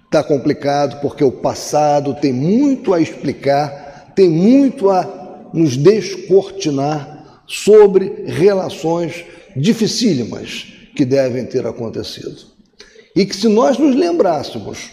Está 0.05 0.21
complicado 0.21 1.01
porque 1.01 1.23
o 1.23 1.31
passado 1.31 2.13
tem 2.13 2.33
muito 2.33 2.93
a 2.93 3.01
explicar, 3.01 4.13
tem 4.17 4.29
muito 4.29 4.91
a 4.91 5.49
nos 5.55 5.77
descortinar 5.77 7.45
sobre 7.47 8.25
relações 8.27 9.25
dificílimas 9.55 10.73
que 10.97 11.05
devem 11.05 11.47
ter 11.47 11.65
acontecido. 11.65 12.37
E 13.15 13.25
que 13.25 13.37
se 13.37 13.47
nós 13.47 13.79
nos 13.79 13.95
lembrássemos 13.95 14.91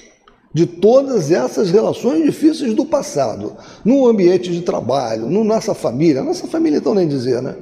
de 0.53 0.67
todas 0.67 1.31
essas 1.31 1.71
relações 1.71 2.23
difíceis 2.23 2.75
do 2.75 2.85
passado, 2.85 3.57
no 3.83 4.07
ambiente 4.07 4.51
de 4.51 4.61
trabalho, 4.61 5.27
na 5.27 5.43
nossa 5.43 5.73
família, 5.73 6.21
nossa 6.21 6.45
família 6.45 6.77
então 6.77 6.93
nem 6.93 7.07
dizer, 7.07 7.41
né? 7.41 7.55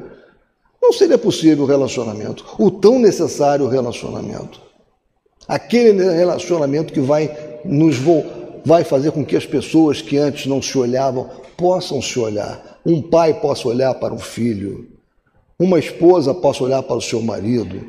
Não 0.87 0.93
seria 0.93 1.17
possível 1.17 1.65
o 1.65 1.67
relacionamento, 1.67 2.45
o 2.57 2.71
tão 2.71 2.97
necessário 2.97 3.67
relacionamento. 3.67 4.61
Aquele 5.45 6.01
relacionamento 6.01 6.93
que 6.93 7.01
vai 7.01 7.29
nos 7.65 7.97
vai 8.63 8.85
fazer 8.85 9.11
com 9.11 9.25
que 9.25 9.35
as 9.35 9.45
pessoas 9.45 10.01
que 10.01 10.17
antes 10.17 10.45
não 10.45 10.61
se 10.61 10.77
olhavam 10.77 11.29
possam 11.57 12.01
se 12.01 12.17
olhar. 12.17 12.79
Um 12.85 13.01
pai 13.01 13.33
possa 13.33 13.67
olhar 13.67 13.95
para 13.95 14.13
um 14.13 14.17
filho, 14.17 14.87
uma 15.59 15.77
esposa 15.77 16.33
possa 16.33 16.63
olhar 16.63 16.81
para 16.81 16.95
o 16.95 17.01
seu 17.01 17.21
marido, 17.21 17.85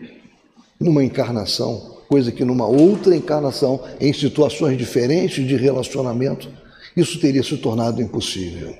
numa 0.80 1.04
encarnação. 1.04 1.98
coisa 2.08 2.32
que 2.32 2.44
numa 2.44 2.66
outra 2.66 3.14
encarnação, 3.14 3.80
em 4.00 4.12
situações 4.12 4.76
diferentes 4.76 5.46
de 5.46 5.54
relacionamento, 5.54 6.50
isso 6.96 7.20
teria 7.20 7.44
se 7.44 7.56
tornado 7.58 8.02
impossível. 8.02 8.74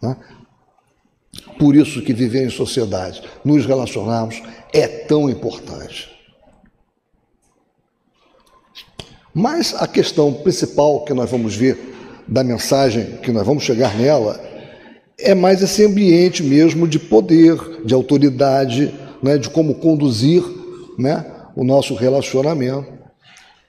Né? 0.00 0.16
Por 1.62 1.76
isso 1.76 2.02
que 2.02 2.12
viver 2.12 2.44
em 2.44 2.50
sociedade, 2.50 3.22
nos 3.44 3.64
relacionarmos, 3.64 4.42
é 4.72 4.88
tão 4.88 5.30
importante. 5.30 6.10
Mas 9.32 9.72
a 9.78 9.86
questão 9.86 10.32
principal 10.32 11.04
que 11.04 11.14
nós 11.14 11.30
vamos 11.30 11.54
ver 11.54 11.78
da 12.26 12.42
mensagem, 12.42 13.16
que 13.22 13.30
nós 13.30 13.46
vamos 13.46 13.62
chegar 13.62 13.96
nela, 13.96 14.44
é 15.16 15.36
mais 15.36 15.62
esse 15.62 15.84
ambiente 15.84 16.42
mesmo 16.42 16.88
de 16.88 16.98
poder, 16.98 17.56
de 17.84 17.94
autoridade, 17.94 18.92
né, 19.22 19.38
de 19.38 19.48
como 19.48 19.76
conduzir 19.76 20.42
né, 20.98 21.24
o 21.54 21.62
nosso 21.62 21.94
relacionamento. 21.94 22.92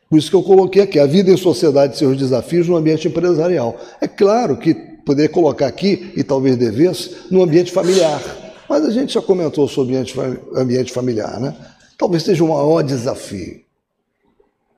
Por 0.10 0.18
isso 0.18 0.32
que 0.32 0.36
eu 0.36 0.42
coloquei 0.42 0.82
aqui, 0.82 0.98
a 0.98 1.06
vida 1.06 1.30
em 1.30 1.38
sociedade 1.38 1.94
e 1.94 2.00
seus 2.00 2.18
desafios 2.18 2.68
no 2.68 2.76
ambiente 2.76 3.08
empresarial. 3.08 3.78
É 4.02 4.08
claro 4.08 4.58
que 4.58 4.93
poderia 5.06 5.30
colocar 5.30 5.68
aqui, 5.68 6.12
e 6.16 6.24
talvez 6.24 6.56
devesse, 6.58 7.16
no 7.30 7.44
ambiente 7.44 7.72
familiar. 7.72 8.22
Mas 8.70 8.86
a 8.86 8.92
gente 8.92 9.14
já 9.14 9.22
comentou 9.22 9.68
sobre 9.68 9.96
ambiente, 9.96 10.16
ambiente 10.56 10.92
familiar, 10.92 11.40
né? 11.40 11.56
Talvez 11.98 12.24
seja 12.24 12.44
o 12.44 12.50
maior 12.50 12.82
desafio. 12.82 13.62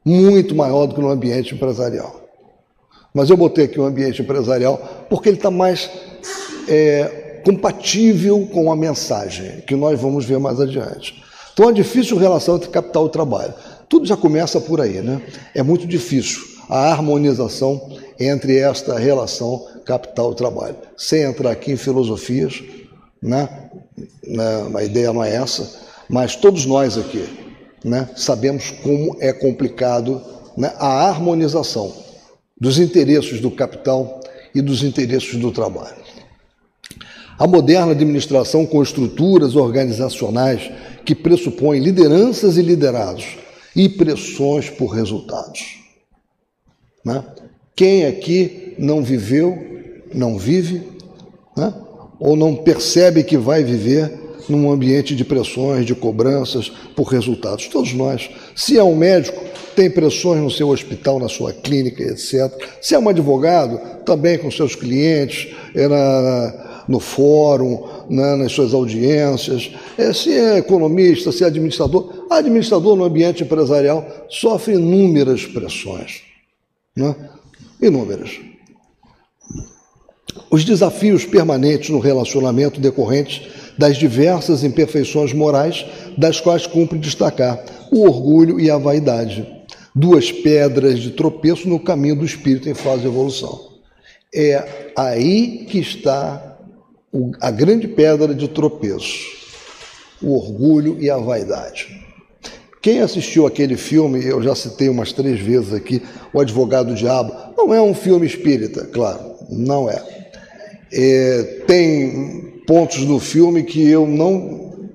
Muito 0.04 0.54
maior 0.54 0.86
do 0.86 0.96
que 0.96 1.02
no 1.02 1.10
ambiente 1.10 1.56
empresarial. 1.56 2.22
Mas 3.14 3.30
eu 3.30 3.38
botei 3.38 3.66
aqui 3.66 3.80
o 3.80 3.86
ambiente 3.86 4.22
empresarial 4.22 5.06
porque 5.10 5.30
ele 5.30 5.38
está 5.38 5.50
mais 5.50 5.90
é, 6.68 7.42
compatível 7.46 8.48
com 8.52 8.72
a 8.72 8.76
mensagem, 8.76 9.62
que 9.62 9.76
nós 9.76 10.00
vamos 10.00 10.26
ver 10.26 10.40
mais 10.40 10.60
adiante. 10.60 11.24
Então, 11.54 11.70
a 11.70 11.72
difícil 11.72 12.18
relação 12.18 12.58
entre 12.58 12.70
capital 12.70 13.08
e 13.08 13.10
trabalho. 13.10 13.54
Tudo 13.88 14.06
já 14.06 14.18
começa 14.18 14.60
por 14.60 14.82
aí, 14.82 15.02
né? 15.02 15.22
É 15.54 15.64
muito 15.64 15.88
difícil 15.88 16.42
a 16.70 16.92
harmonização 16.92 17.98
entre 18.20 18.58
esta 18.58 18.98
relação 19.00 19.66
capital 19.86 20.32
e 20.32 20.36
trabalho. 20.36 20.76
Sem 20.98 21.22
entrar 21.22 21.52
aqui 21.52 21.72
em 21.72 21.78
filosofias, 21.78 22.64
né? 23.22 23.70
né? 24.26 24.72
A 24.76 24.84
ideia 24.84 25.14
não 25.14 25.24
é 25.24 25.36
essa, 25.36 25.84
mas 26.10 26.36
todos 26.36 26.66
nós 26.66 26.98
aqui 26.98 27.26
né? 27.84 28.10
sabemos 28.16 28.72
como 28.72 29.16
é 29.20 29.32
complicado 29.32 30.22
né? 30.58 30.74
a 30.78 31.08
harmonização 31.08 31.94
dos 32.60 32.80
interesses 32.80 33.40
do 33.40 33.52
capital 33.52 34.22
e 34.54 34.62
dos 34.62 34.84
interesses 34.84 35.36
do 35.36 35.52
trabalho. 35.52 36.04
A 37.38 37.46
moderna 37.46 37.92
administração 37.92 38.66
com 38.66 38.82
estruturas 38.82 39.56
organizacionais 39.56 40.72
que 41.06 41.14
pressupõem 41.14 41.82
lideranças 41.82 42.58
e 42.58 42.62
liderados 42.62 43.38
e 43.76 43.90
pressões 43.90 44.70
por 44.70 44.88
resultados. 44.88 45.80
Né? 47.04 47.24
Quem 47.76 48.06
aqui 48.06 48.74
não 48.80 49.04
viveu, 49.04 49.75
não 50.16 50.38
vive, 50.38 50.82
né? 51.56 51.74
ou 52.20 52.36
não 52.36 52.56
percebe 52.56 53.24
que 53.24 53.38
vai 53.38 53.64
viver 53.64 54.12
num 54.48 54.72
ambiente 54.72 55.16
de 55.16 55.26
pressões, 55.26 55.86
de 55.86 55.94
cobranças 55.94 56.72
por 56.96 57.04
resultados? 57.04 57.68
Todos 57.68 57.94
nós. 57.94 58.30
Se 58.56 58.78
é 58.78 58.84
um 58.84 58.96
médico, 58.96 59.44
tem 59.76 59.90
pressões 59.90 60.42
no 60.42 60.50
seu 60.50 60.70
hospital, 60.70 61.20
na 61.20 61.28
sua 61.28 61.52
clínica, 61.52 62.02
etc. 62.02 62.52
Se 62.82 62.96
é 62.96 63.00
um 63.00 63.10
advogado, 63.10 63.80
também 64.06 64.38
com 64.38 64.50
seus 64.50 64.74
clientes, 64.76 65.54
é 65.76 65.88
na, 65.88 66.84
no 66.88 67.00
fórum, 67.00 67.84
né, 68.10 68.36
nas 68.36 68.54
suas 68.54 68.74
audiências. 68.74 69.72
É, 69.98 70.14
se 70.14 70.32
é 70.32 70.58
economista, 70.58 71.32
se 71.32 71.44
é 71.44 71.48
administrador, 71.48 72.26
administrador 72.30 72.96
no 72.96 73.04
ambiente 73.04 73.44
empresarial 73.44 74.08
sofre 74.30 74.76
inúmeras 74.76 75.46
pressões. 75.46 76.22
Né? 76.96 77.14
Inúmeras. 77.82 78.40
Os 80.56 80.64
desafios 80.64 81.26
permanentes 81.26 81.90
no 81.90 82.00
relacionamento 82.00 82.80
decorrentes 82.80 83.42
das 83.78 83.98
diversas 83.98 84.64
imperfeições 84.64 85.34
morais, 85.34 85.86
das 86.18 86.40
quais 86.40 86.66
cumpre 86.66 86.98
destacar 86.98 87.62
o 87.92 88.08
orgulho 88.08 88.58
e 88.58 88.72
a 88.72 88.78
vaidade 88.78 89.46
duas 89.94 90.32
pedras 90.32 91.00
de 91.00 91.12
tropeço 91.12 91.68
no 91.68 91.78
caminho 91.78 92.16
do 92.16 92.24
espírito 92.24 92.70
em 92.70 92.74
fase 92.74 93.02
de 93.02 93.08
evolução. 93.08 93.68
É 94.34 94.92
aí 94.96 95.66
que 95.70 95.78
está 95.78 96.58
a 97.42 97.52
grande 97.52 97.90
pedra 97.90 98.34
de 98.34 98.48
tropeço, 98.48 99.26
o 100.22 100.38
orgulho 100.38 100.96
e 101.02 101.10
a 101.10 101.18
vaidade. 101.18 102.02
Quem 102.82 103.02
assistiu 103.02 103.46
aquele 103.46 103.76
filme, 103.76 104.24
eu 104.24 104.42
já 104.42 104.56
citei 104.56 104.88
umas 104.88 105.12
três 105.12 105.38
vezes 105.38 105.74
aqui, 105.74 106.02
O 106.32 106.40
Advogado 106.40 106.94
do 106.94 106.96
Diabo, 106.96 107.34
não 107.58 107.74
é 107.74 107.82
um 107.82 107.94
filme 107.94 108.26
espírita, 108.26 108.86
claro, 108.86 109.36
não 109.50 109.90
é. 109.90 110.25
É 110.96 111.44
tem 111.68 112.62
pontos 112.66 113.00
no 113.04 113.20
filme 113.20 113.64
que 113.64 113.88
eu 113.90 114.08
não, 114.08 114.90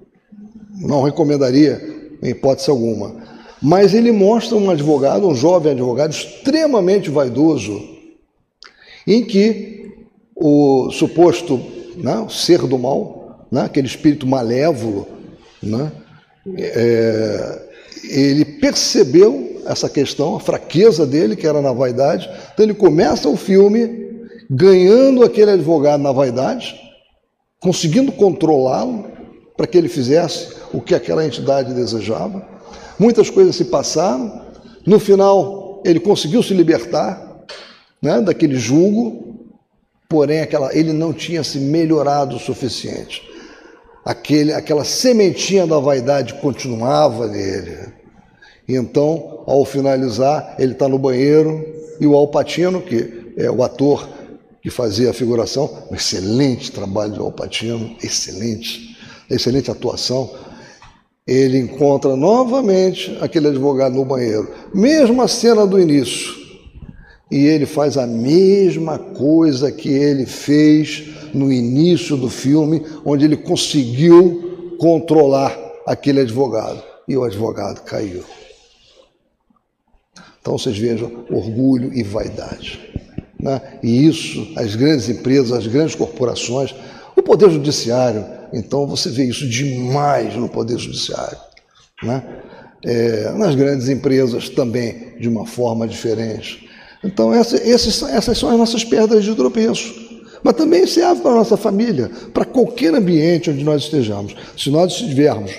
não 0.80 1.02
recomendaria, 1.02 1.80
em 2.22 2.30
hipótese 2.30 2.70
alguma. 2.70 3.16
Mas 3.62 3.92
ele 3.92 4.10
mostra 4.10 4.56
um 4.56 4.70
advogado, 4.70 5.28
um 5.28 5.34
jovem 5.34 5.72
advogado 5.72 6.12
extremamente 6.12 7.10
vaidoso, 7.10 7.80
em 9.06 9.22
que 9.22 9.94
o 10.34 10.90
suposto 10.90 11.60
né, 11.96 12.26
ser 12.30 12.60
do 12.60 12.78
mal, 12.78 13.46
né, 13.50 13.62
aquele 13.62 13.86
espírito 13.86 14.26
malévolo, 14.26 15.06
né, 15.62 15.92
é, 16.56 17.62
ele 18.04 18.44
percebeu 18.46 19.60
essa 19.66 19.90
questão, 19.90 20.36
a 20.36 20.40
fraqueza 20.40 21.06
dele, 21.06 21.36
que 21.36 21.46
era 21.46 21.60
na 21.60 21.72
vaidade, 21.72 22.30
então 22.52 22.64
ele 22.64 22.74
começa 22.74 23.28
o 23.28 23.36
filme 23.36 24.09
ganhando 24.50 25.22
aquele 25.22 25.52
advogado 25.52 26.02
na 26.02 26.10
vaidade, 26.10 26.74
conseguindo 27.60 28.10
controlá-lo 28.10 29.06
para 29.56 29.66
que 29.66 29.78
ele 29.78 29.88
fizesse 29.88 30.56
o 30.72 30.80
que 30.80 30.92
aquela 30.92 31.24
entidade 31.24 31.72
desejava. 31.72 32.44
Muitas 32.98 33.30
coisas 33.30 33.54
se 33.54 33.66
passaram. 33.66 34.42
No 34.84 34.98
final, 34.98 35.80
ele 35.84 36.00
conseguiu 36.00 36.42
se 36.42 36.52
libertar 36.52 37.44
né, 38.02 38.20
daquele 38.20 38.56
julgo, 38.56 39.52
porém 40.08 40.40
aquela, 40.40 40.76
ele 40.76 40.92
não 40.92 41.12
tinha 41.12 41.44
se 41.44 41.60
melhorado 41.60 42.34
o 42.34 42.40
suficiente. 42.40 43.22
Aquele, 44.04 44.52
aquela 44.52 44.84
sementinha 44.84 45.66
da 45.66 45.78
vaidade 45.78 46.34
continuava 46.34 47.28
nele. 47.28 47.78
então, 48.66 49.44
ao 49.46 49.64
finalizar, 49.64 50.56
ele 50.58 50.72
está 50.72 50.88
no 50.88 50.98
banheiro 50.98 51.64
e 52.00 52.06
o 52.06 52.16
Alpatino, 52.16 52.80
que 52.80 53.32
é 53.36 53.50
o 53.50 53.62
ator 53.62 54.08
que 54.62 54.70
fazia 54.70 55.10
a 55.10 55.14
figuração, 55.14 55.86
um 55.90 55.94
excelente 55.94 56.70
trabalho 56.70 57.14
do 57.14 57.22
Alpatino, 57.22 57.96
excelente, 58.02 58.96
excelente 59.30 59.70
atuação 59.70 60.30
ele 61.30 61.58
encontra 61.58 62.16
novamente 62.16 63.16
aquele 63.20 63.46
advogado 63.46 63.94
no 63.94 64.04
banheiro. 64.04 64.52
Mesma 64.74 65.28
cena 65.28 65.64
do 65.64 65.78
início. 65.78 66.34
E 67.30 67.46
ele 67.46 67.66
faz 67.66 67.96
a 67.96 68.04
mesma 68.04 68.98
coisa 68.98 69.70
que 69.70 69.88
ele 69.88 70.26
fez 70.26 71.04
no 71.32 71.52
início 71.52 72.16
do 72.16 72.28
filme, 72.28 72.84
onde 73.04 73.24
ele 73.24 73.36
conseguiu 73.36 74.74
controlar 74.76 75.56
aquele 75.86 76.22
advogado. 76.22 76.82
E 77.06 77.16
o 77.16 77.22
advogado 77.22 77.82
caiu. 77.82 78.24
Então 80.40 80.58
vocês 80.58 80.76
vejam 80.76 81.24
orgulho 81.30 81.94
e 81.94 82.02
vaidade. 82.02 82.80
Né? 83.42 83.60
E 83.82 84.06
isso, 84.06 84.52
as 84.56 84.74
grandes 84.74 85.08
empresas, 85.08 85.52
as 85.52 85.66
grandes 85.66 85.94
corporações, 85.94 86.74
o 87.16 87.22
Poder 87.22 87.50
Judiciário, 87.50 88.24
então 88.52 88.86
você 88.86 89.08
vê 89.08 89.24
isso 89.24 89.48
demais 89.48 90.34
no 90.34 90.48
Poder 90.48 90.78
Judiciário. 90.78 91.38
Né? 92.02 92.22
É, 92.84 93.32
nas 93.32 93.54
grandes 93.54 93.88
empresas 93.88 94.48
também, 94.48 95.14
de 95.18 95.28
uma 95.28 95.46
forma 95.46 95.86
diferente. 95.86 96.68
Então, 97.04 97.32
essa, 97.32 97.56
esses, 97.56 98.02
essas 98.02 98.38
são 98.38 98.50
as 98.50 98.58
nossas 98.58 98.84
pedras 98.84 99.24
de 99.24 99.34
tropeço. 99.34 100.10
Mas 100.42 100.54
também 100.54 100.86
serve 100.86 101.20
para 101.20 101.32
a 101.32 101.34
nossa 101.34 101.56
família, 101.56 102.10
para 102.32 102.46
qualquer 102.46 102.94
ambiente 102.94 103.50
onde 103.50 103.62
nós 103.62 103.82
estejamos. 103.82 104.34
Se 104.56 104.70
nós 104.70 104.92
estivermos 104.92 105.52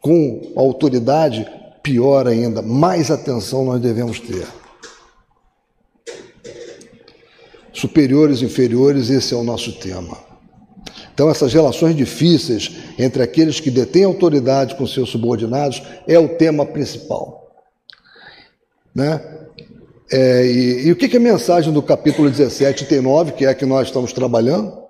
com 0.00 0.52
autoridade, 0.54 1.46
pior 1.82 2.28
ainda, 2.28 2.62
mais 2.62 3.10
atenção 3.10 3.64
nós 3.64 3.80
devemos 3.80 4.20
ter. 4.20 4.46
Superiores, 7.82 8.42
inferiores, 8.42 9.10
esse 9.10 9.34
é 9.34 9.36
o 9.36 9.42
nosso 9.42 9.72
tema. 9.72 10.16
Então, 11.12 11.28
essas 11.28 11.52
relações 11.52 11.96
difíceis 11.96 12.70
entre 12.96 13.20
aqueles 13.24 13.58
que 13.58 13.72
detêm 13.72 14.04
autoridade 14.04 14.76
com 14.76 14.86
seus 14.86 15.10
subordinados 15.10 15.82
é 16.06 16.16
o 16.16 16.28
tema 16.28 16.64
principal. 16.64 17.52
Né? 18.94 19.20
É, 20.12 20.46
e, 20.46 20.86
e, 20.86 20.92
o 20.92 20.96
que, 20.96 21.08
que 21.08 21.16
a 21.16 21.20
mensagem 21.20 21.72
do 21.72 21.82
capítulo 21.82 22.30
17 22.30 22.84
tem 22.84 23.00
9, 23.00 23.32
que 23.32 23.46
é 23.46 23.48
a 23.48 23.54
que 23.54 23.66
nós 23.66 23.88
estamos 23.88 24.12
trabalhando, 24.12 24.80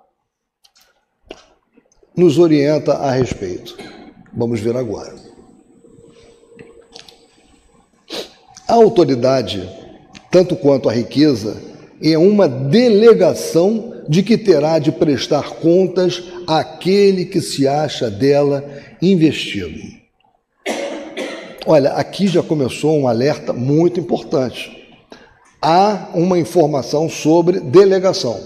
nos 2.15 2.37
orienta 2.37 2.93
a 2.93 3.09
respeito? 3.09 3.75
Vamos 4.31 4.59
ver 4.59 4.77
agora. 4.77 5.15
A 8.67 8.75
autoridade, 8.75 9.67
tanto 10.29 10.55
quanto 10.55 10.87
a 10.87 10.93
riqueza, 10.93 11.72
é 12.03 12.17
uma 12.17 12.47
delegação 12.47 13.93
de 14.09 14.21
que 14.21 14.37
terá 14.37 14.77
de 14.79 14.91
prestar 14.91 15.51
contas 15.51 16.23
àquele 16.45 17.25
que 17.25 17.39
se 17.39 17.67
acha 17.67 18.11
dela 18.11 18.63
investido. 19.01 19.79
Olha, 21.65 21.91
aqui 21.93 22.27
já 22.27 22.43
começou 22.43 22.99
um 22.99 23.07
alerta 23.07 23.53
muito 23.53 23.99
importante. 23.99 24.83
Há 25.61 26.09
uma 26.13 26.37
informação 26.37 27.07
sobre 27.07 27.61
delegação, 27.61 28.37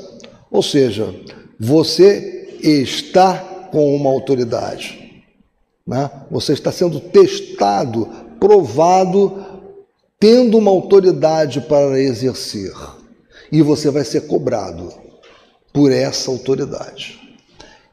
ou 0.51 0.61
seja, 0.61 1.15
você 1.59 2.57
está 2.61 3.37
com 3.71 3.95
uma 3.95 4.11
autoridade, 4.11 5.23
né? 5.85 6.11
você 6.29 6.53
está 6.53 6.71
sendo 6.71 6.99
testado, 6.99 8.07
provado, 8.39 9.43
tendo 10.19 10.59
uma 10.59 10.69
autoridade 10.69 11.61
para 11.61 11.99
exercer, 11.99 12.71
e 13.51 13.61
você 13.61 13.89
vai 13.89 14.03
ser 14.03 14.27
cobrado 14.27 14.91
por 15.73 15.91
essa 15.91 16.31
autoridade. 16.31 17.19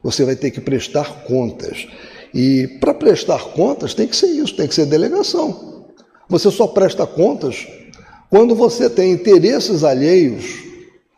Você 0.03 0.25
vai 0.25 0.37
ter 0.37 0.51
que 0.51 0.61
prestar 0.61 1.25
contas. 1.25 1.87
E 2.33 2.67
para 2.81 2.93
prestar 2.93 3.43
contas 3.53 3.95
tem 3.95 4.07
que 4.07 4.17
ser 4.17 4.27
isso, 4.27 4.57
tem 4.57 4.67
que 4.67 4.75
ser 4.75 4.87
delegação. 4.87 5.85
Você 6.29 6.51
só 6.51 6.67
presta 6.67 7.07
contas 7.07 7.67
quando 8.29 8.55
você 8.55 8.90
tem 8.90 9.12
interesses 9.12 9.85
alheios 9.85 10.64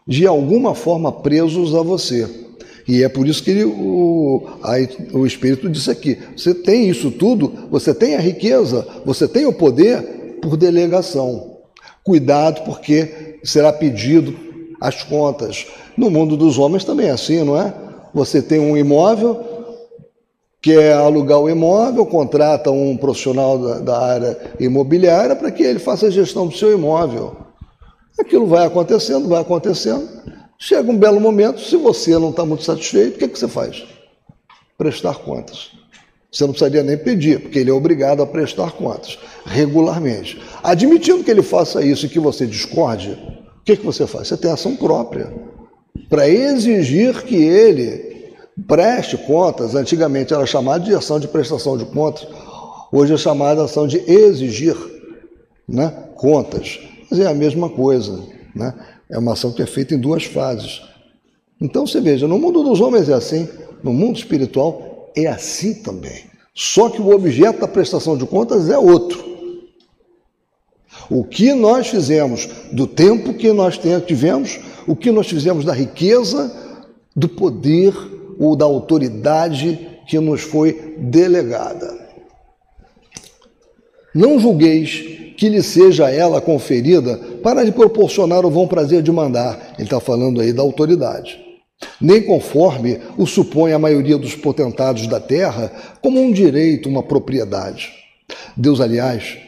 de 0.07 0.27
alguma 0.27 0.75
forma 0.75 1.11
presos 1.11 1.75
a 1.75 1.83
você. 1.83 2.29
E 2.87 3.03
é 3.03 3.09
por 3.09 3.27
isso 3.27 3.43
que 3.43 3.51
ele, 3.51 3.65
o, 3.65 4.47
a, 4.63 4.75
o 5.17 5.27
Espírito 5.27 5.69
disse 5.69 5.91
aqui: 5.91 6.19
você 6.37 6.55
tem 6.55 6.89
isso 6.89 7.11
tudo, 7.11 7.53
você 7.71 7.93
tem 7.93 8.15
a 8.15 8.21
riqueza, 8.21 8.87
você 9.05 9.27
tem 9.27 9.47
o 9.47 9.53
poder 9.53 10.39
por 10.41 10.57
delegação. 10.57 11.56
Cuidado, 12.07 12.63
porque 12.63 13.41
será 13.43 13.73
pedido 13.73 14.33
as 14.81 15.03
contas. 15.03 15.67
No 15.97 16.09
mundo 16.09 16.37
dos 16.37 16.57
homens 16.57 16.85
também 16.85 17.09
é 17.09 17.11
assim, 17.11 17.43
não 17.43 17.61
é? 17.61 17.75
Você 18.15 18.41
tem 18.41 18.61
um 18.61 18.77
imóvel, 18.77 19.45
quer 20.63 20.93
alugar 20.93 21.41
o 21.41 21.51
imóvel, 21.51 22.07
contrata 22.07 22.71
um 22.71 22.97
profissional 22.97 23.59
da, 23.59 23.79
da 23.81 23.99
área 23.99 24.39
imobiliária 24.61 25.35
para 25.35 25.51
que 25.51 25.65
ele 25.65 25.81
faça 25.81 26.07
a 26.07 26.11
gestão 26.11 26.47
do 26.47 26.57
seu 26.57 26.73
imóvel. 26.73 27.37
Aquilo 28.21 28.47
vai 28.47 28.65
acontecendo, 28.65 29.29
vai 29.29 29.41
acontecendo. 29.41 30.09
Chega 30.61 30.89
um 30.89 30.97
belo 30.97 31.21
momento, 31.21 31.61
se 31.61 31.77
você 31.77 32.17
não 32.21 32.31
está 32.31 32.47
muito 32.47 32.63
satisfeito, 32.63 33.17
o 33.17 33.19
que, 33.19 33.25
é 33.25 33.29
que 33.29 33.37
você 33.37 33.49
faz? 33.49 33.85
Prestar 34.79 35.17
contas. 35.17 35.73
Você 36.37 36.45
não 36.45 36.51
precisaria 36.51 36.83
nem 36.83 36.99
pedir, 36.99 37.41
porque 37.41 37.59
ele 37.59 37.71
é 37.71 37.73
obrigado 37.73 38.23
a 38.23 38.27
prestar 38.27 38.73
contas 38.73 39.19
regularmente. 39.47 40.39
Admitindo 40.63 41.25
que 41.25 41.31
ele 41.31 41.43
faça 41.43 41.83
isso 41.83 42.05
e 42.05 42.11
que 42.11 42.21
você 42.21 42.47
discorde, 42.47 43.13
o 43.13 43.65
que, 43.65 43.75
que 43.75 43.87
você 43.87 44.07
faz? 44.07 44.29
Você 44.29 44.37
tem 44.37 44.51
ação 44.51 44.77
própria 44.77 45.33
para 46.11 46.29
exigir 46.29 47.23
que 47.23 47.37
ele 47.37 48.35
preste 48.67 49.17
contas, 49.17 49.75
antigamente 49.75 50.35
era 50.35 50.45
chamado 50.45 50.85
de 50.85 50.95
ação 50.95 51.19
de 51.19 51.27
prestação 51.27 51.79
de 51.79 51.87
contas, 51.87 52.29
hoje 52.93 53.15
é 53.15 53.17
chamada 53.17 53.65
ação 53.65 53.87
de 53.87 53.97
exigir 54.07 54.77
né, 55.67 55.89
contas. 56.17 56.79
Mas 57.11 57.19
é 57.19 57.27
a 57.27 57.35
mesma 57.35 57.71
coisa, 57.71 58.23
né? 58.55 58.75
é 59.09 59.19
uma 59.19 59.33
ação 59.33 59.53
que 59.53 59.63
é 59.63 59.67
feita 59.67 59.95
em 59.95 59.99
duas 59.99 60.25
fases. 60.25 60.83
Então 61.59 61.87
você 61.87 61.99
veja, 61.99 62.29
no 62.29 62.39
mundo 62.39 62.63
dos 62.63 62.79
homens 62.83 63.09
é 63.09 63.15
assim, 63.15 63.49
no 63.83 63.95
mundo 63.95 64.19
espiritual 64.19 64.86
é 65.17 65.27
assim 65.27 65.75
também. 65.75 66.25
Só 66.55 66.89
que 66.89 67.01
o 67.01 67.11
objeto 67.11 67.61
da 67.61 67.69
prestação 67.69 68.17
de 68.17 68.27
contas 68.27 68.69
é 68.69 68.79
outro. 68.79 69.37
O 71.11 71.25
que 71.25 71.53
nós 71.53 71.89
fizemos 71.89 72.49
do 72.73 72.87
tempo 72.87 73.35
que 73.35 73.53
nós 73.53 73.79
tivemos, 74.07 74.59
o 74.87 74.95
que 74.95 75.11
nós 75.11 75.29
fizemos 75.29 75.65
da 75.65 75.73
riqueza, 75.73 76.53
do 77.15 77.29
poder 77.29 77.95
ou 78.39 78.57
da 78.57 78.65
autoridade 78.65 80.01
que 80.07 80.19
nos 80.19 80.43
foi 80.43 80.97
delegada. 80.99 82.07
Não 84.15 84.39
julgueis 84.39 85.35
que 85.37 85.49
lhe 85.49 85.63
seja 85.63 86.11
ela 86.11 86.41
conferida 86.41 87.19
para 87.43 87.63
lhe 87.63 87.73
proporcionar 87.73 88.45
o 88.47 88.51
bom 88.51 88.67
prazer 88.67 89.03
de 89.03 89.13
mandar. 89.13 89.75
Ele 89.75 89.85
está 89.85 90.01
falando 90.01 90.41
aí 90.41 90.53
da 90.53 90.63
autoridade. 90.63 91.46
Nem 92.01 92.23
conforme 92.23 93.01
o 93.17 93.27
supõe 93.27 93.73
a 93.73 93.79
maioria 93.79 94.17
dos 94.17 94.35
potentados 94.35 95.07
da 95.07 95.21
terra, 95.21 95.73
como 96.01 96.21
um 96.21 96.33
direito, 96.33 96.89
uma 96.89 97.03
propriedade. 97.03 97.93
Deus, 98.57 98.81
aliás, 98.81 99.39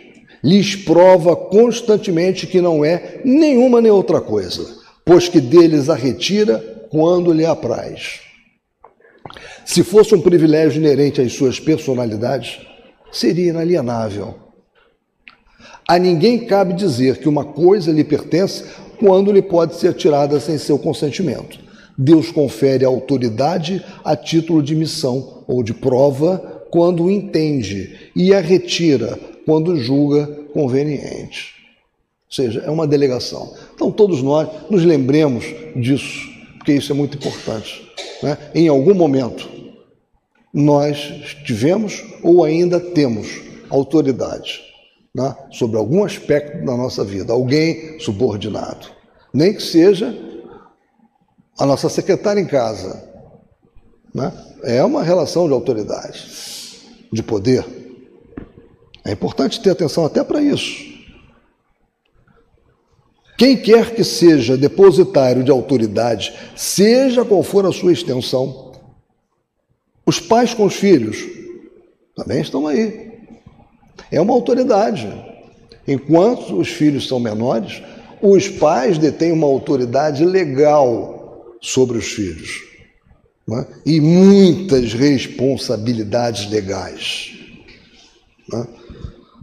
lhes 0.43 0.77
prova 0.77 1.35
constantemente 1.35 2.47
que 2.47 2.61
não 2.61 2.85
é 2.85 3.21
nenhuma 3.25 3.81
nem 3.81 3.91
outra 3.91 4.21
coisa, 4.21 4.79
pois 5.05 5.29
que 5.29 5.41
deles 5.41 5.89
a 5.89 5.95
retira 5.95 6.87
quando 6.91 7.33
lhe 7.33 7.45
apraz. 7.45 8.21
Se 9.65 9.83
fosse 9.83 10.15
um 10.15 10.21
privilégio 10.21 10.81
inerente 10.81 11.21
às 11.21 11.33
suas 11.33 11.61
personalidades, 11.61 12.61
seria 13.13 13.51
inalienável. 13.51 14.35
A 15.87 15.99
ninguém 15.99 16.47
cabe 16.47 16.75
dizer 16.75 17.19
que 17.19 17.29
uma 17.29 17.45
coisa 17.45 17.91
lhe 17.91 18.05
pertence 18.05 18.65
quando 18.99 19.33
lhe 19.33 19.43
pode 19.43 19.77
ser 19.77 19.95
tirada 19.95 20.39
sem 20.41 20.59
seu 20.59 20.79
consentimento. 20.79 21.59
Deus 22.01 22.31
confere 22.31 22.85
autoridade 22.85 23.85
a 24.05 24.15
título 24.15 24.63
de 24.63 24.77
missão 24.77 25.43
ou 25.49 25.65
de 25.65 25.75
prova 25.75 26.39
quando 26.71 27.11
entende 27.11 28.11
e 28.15 28.33
a 28.33 28.41
retira 28.41 29.19
quando 29.45 29.77
julga 29.77 30.27
conveniente. 30.53 31.55
Ou 32.29 32.33
seja, 32.33 32.61
é 32.61 32.71
uma 32.71 32.87
delegação. 32.87 33.53
Então, 33.75 33.91
todos 33.91 34.23
nós 34.23 34.49
nos 34.71 34.85
lembremos 34.85 35.45
disso, 35.75 36.29
porque 36.59 36.75
isso 36.75 36.93
é 36.93 36.95
muito 36.95 37.17
importante. 37.17 37.91
Né? 38.23 38.39
Em 38.55 38.69
algum 38.69 38.95
momento, 38.95 39.49
nós 40.55 41.37
tivemos 41.45 42.05
ou 42.23 42.45
ainda 42.45 42.79
temos 42.79 43.41
autoridade 43.71 44.61
né, 45.15 45.35
sobre 45.51 45.79
algum 45.79 46.05
aspecto 46.05 46.65
da 46.65 46.77
nossa 46.77 47.03
vida, 47.03 47.33
alguém 47.33 47.99
subordinado. 47.99 48.87
Nem 49.33 49.55
que 49.55 49.63
seja 49.63 50.15
a 51.59 51.67
nossa 51.67 51.89
secretária 51.89 52.41
em 52.41 52.47
casa. 52.47 53.03
Né? 54.15 54.33
É 54.63 54.85
uma 54.85 55.03
relação 55.03 55.47
de 55.47 55.53
autoridade, 55.53 56.25
de 57.13 57.23
poder. 57.23 57.65
É 59.05 59.13
importante 59.13 59.61
ter 59.61 59.71
atenção 59.71 60.05
até 60.05 60.23
para 60.23 60.41
isso. 60.41 60.87
Quem 63.37 63.57
quer 63.57 63.95
que 63.95 64.03
seja 64.03 64.57
depositário 64.57 65.45
de 65.45 65.51
autoridade, 65.51 66.35
seja 66.57 67.25
qual 67.25 67.43
for 67.43 67.65
a 67.67 67.73
sua 67.73 67.93
extensão, 67.93 68.73
os 70.05 70.19
pais 70.19 70.55
com 70.55 70.65
os 70.65 70.75
filhos 70.75 71.25
também 72.17 72.41
estão 72.41 72.67
aí. 72.67 73.13
É 74.11 74.21
uma 74.21 74.35
autoridade. 74.35 75.09
Enquanto 75.87 76.59
os 76.59 76.69
filhos 76.69 77.07
são 77.07 77.21
menores, 77.21 77.81
os 78.21 78.49
pais 78.49 78.99
detêm 78.99 79.31
uma 79.31 79.47
autoridade 79.47 80.25
legal 80.25 81.18
sobre 81.61 81.99
os 81.99 82.07
filhos 82.07 82.63
né? 83.47 83.67
e 83.87 84.01
muitas 84.01 84.93
responsabilidades 84.93 86.51
legais. 86.51 87.39
Né? 88.53 88.67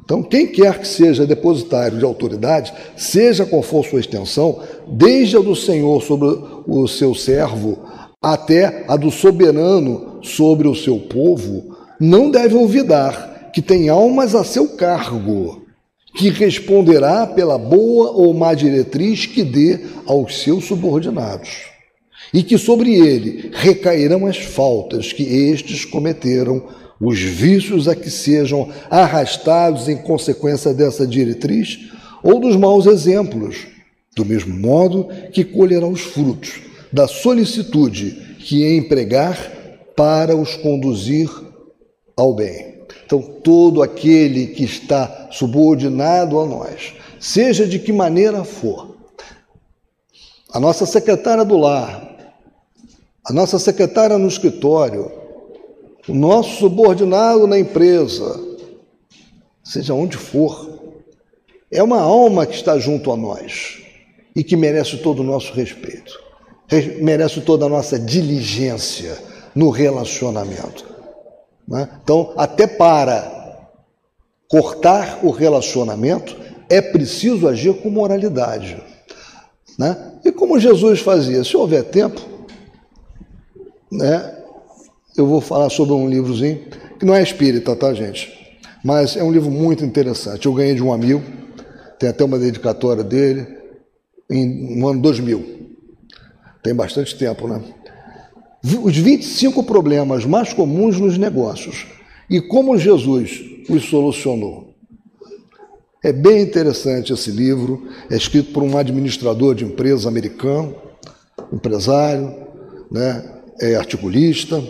Então, 0.04 0.22
quem 0.22 0.46
quer 0.46 0.80
que 0.80 0.88
seja 0.88 1.26
depositário 1.26 1.98
de 1.98 2.06
autoridade, 2.06 2.72
seja 2.96 3.46
qual 3.46 3.64
for 3.64 3.84
sua 3.84 4.00
extensão, 4.00 4.62
desde 4.88 5.36
a 5.36 5.40
do 5.40 5.56
Senhor 5.56 6.02
sobre 6.04 6.28
o 6.68 6.88
seu 6.88 7.16
servo 7.16 7.84
até 8.22 8.86
a 8.88 8.96
do 8.96 9.10
soberano 9.10 10.20
sobre 10.24 10.68
o 10.68 10.76
seu 10.76 11.00
povo, 11.00 11.76
não 12.00 12.30
deve 12.30 12.56
olvidar 12.56 13.50
que 13.52 13.62
tem 13.62 13.90
almas 13.90 14.36
a 14.36 14.44
seu 14.44 14.70
cargo, 14.70 15.64
que 16.16 16.30
responderá 16.30 17.26
pela 17.26 17.58
boa 17.58 18.12
ou 18.12 18.34
má 18.34 18.54
diretriz 18.54 19.26
que 19.26 19.44
dê 19.44 19.80
aos 20.06 20.42
seus 20.42 20.66
subordinados, 20.66 21.66
e 22.34 22.44
que 22.44 22.58
sobre 22.58 22.94
ele 22.94 23.52
recairão 23.54 24.26
as 24.26 24.38
faltas 24.38 25.14
que 25.14 25.24
estes 25.24 25.86
cometeram, 25.86 26.68
os 27.00 27.20
vícios 27.20 27.88
a 27.88 27.96
que 27.96 28.10
sejam 28.10 28.70
arrastados 28.90 29.90
em 29.90 29.98
consequência 29.98 30.74
dessa 30.74 31.06
diretriz, 31.06 31.80
ou 32.24 32.40
dos 32.40 32.56
maus 32.56 32.86
exemplos, 32.86 33.68
do 34.16 34.26
mesmo 34.26 34.58
modo 34.58 35.10
que 35.32 35.44
colherá 35.44 35.88
os 35.88 36.02
frutos 36.02 36.62
da 36.92 37.08
solicitude 37.08 38.38
que 38.40 38.66
empregar 38.78 39.38
para 39.96 40.36
os 40.36 40.56
conduzir 40.56 41.30
ao 42.16 42.34
bem. 42.34 42.76
Então, 43.06 43.22
todo 43.22 43.84
aquele 43.84 44.48
que 44.48 44.64
está 44.64 45.30
subordinado 45.32 46.40
a 46.40 46.46
nós, 46.46 46.94
seja 47.20 47.68
de 47.68 47.80
que 47.80 47.92
maneira 47.92 48.44
for, 48.44 48.96
a 50.52 50.60
nossa 50.60 50.86
secretária 50.86 51.44
do 51.44 51.58
lar, 51.58 52.15
a 53.26 53.34
nossa 53.34 53.58
secretária 53.58 54.18
no 54.20 54.28
escritório, 54.28 55.12
o 56.08 56.14
nosso 56.14 56.60
subordinado 56.60 57.48
na 57.48 57.58
empresa, 57.58 58.40
seja 59.64 59.96
onde 59.96 60.16
for, 60.16 60.80
é 61.72 61.82
uma 61.82 62.00
alma 62.00 62.46
que 62.46 62.56
está 62.56 62.78
junto 62.78 63.12
a 63.12 63.18
nós 63.18 63.82
e 64.36 64.44
que 64.44 64.56
merece 64.56 64.98
todo 64.98 65.22
o 65.22 65.24
nosso 65.24 65.52
respeito, 65.54 66.20
merece 67.02 67.42
toda 67.42 67.66
a 67.66 67.70
nossa 67.70 67.98
diligência 67.98 69.18
no 69.56 69.72
relacionamento. 69.72 70.86
Né? 71.68 71.90
Então, 72.04 72.32
até 72.38 72.68
para 72.68 73.72
cortar 74.48 75.20
o 75.24 75.32
relacionamento, 75.32 76.38
é 76.70 76.80
preciso 76.80 77.48
agir 77.48 77.74
com 77.82 77.90
moralidade. 77.90 78.78
Né? 79.80 80.14
E 80.24 80.32
como 80.32 80.60
Jesus 80.60 81.00
fazia? 81.00 81.44
Se 81.44 81.58
houver 81.58 81.86
tempo, 81.86 82.35
né, 83.92 84.36
eu 85.18 85.26
vou 85.26 85.40
falar 85.42 85.70
sobre 85.70 85.94
um 85.94 86.10
livrozinho, 86.10 86.60
que 87.00 87.06
não 87.06 87.16
é 87.16 87.22
espírita, 87.22 87.76
tá, 87.76 87.94
gente? 87.94 88.60
Mas 88.84 89.16
é 89.16 89.24
um 89.24 89.32
livro 89.32 89.50
muito 89.50 89.84
interessante. 89.84 90.46
Eu 90.46 90.54
ganhei 90.54 90.76
de 90.76 90.84
um 90.84 90.94
amigo, 90.94 91.24
tem 91.98 92.10
até 92.10 92.24
uma 92.24 92.38
dedicatória 92.38 93.04
dele, 93.04 93.48
em, 94.30 94.78
no 94.78 94.88
ano 94.88 95.02
2000. 95.02 95.70
Tem 96.62 96.74
bastante 96.74 97.18
tempo, 97.18 97.48
né? 97.48 97.62
Os 98.84 98.98
25 98.98 99.64
problemas 99.64 100.26
mais 100.26 100.52
comuns 100.52 101.00
nos 101.00 101.18
negócios 101.18 101.86
e 102.30 102.42
como 102.42 102.78
Jesus 102.78 103.44
os 103.70 103.86
solucionou. 103.86 104.74
É 106.04 106.12
bem 106.12 106.42
interessante 106.42 107.14
esse 107.14 107.32
livro, 107.32 107.88
é 108.10 108.16
escrito 108.16 108.52
por 108.52 108.64
um 108.64 108.78
administrador 108.78 109.56
de 109.56 109.66
empresa 109.66 110.08
americano, 110.08 110.76
empresário, 111.52 112.36
né, 112.92 113.35
é 113.60 113.76
articulista, 113.76 114.62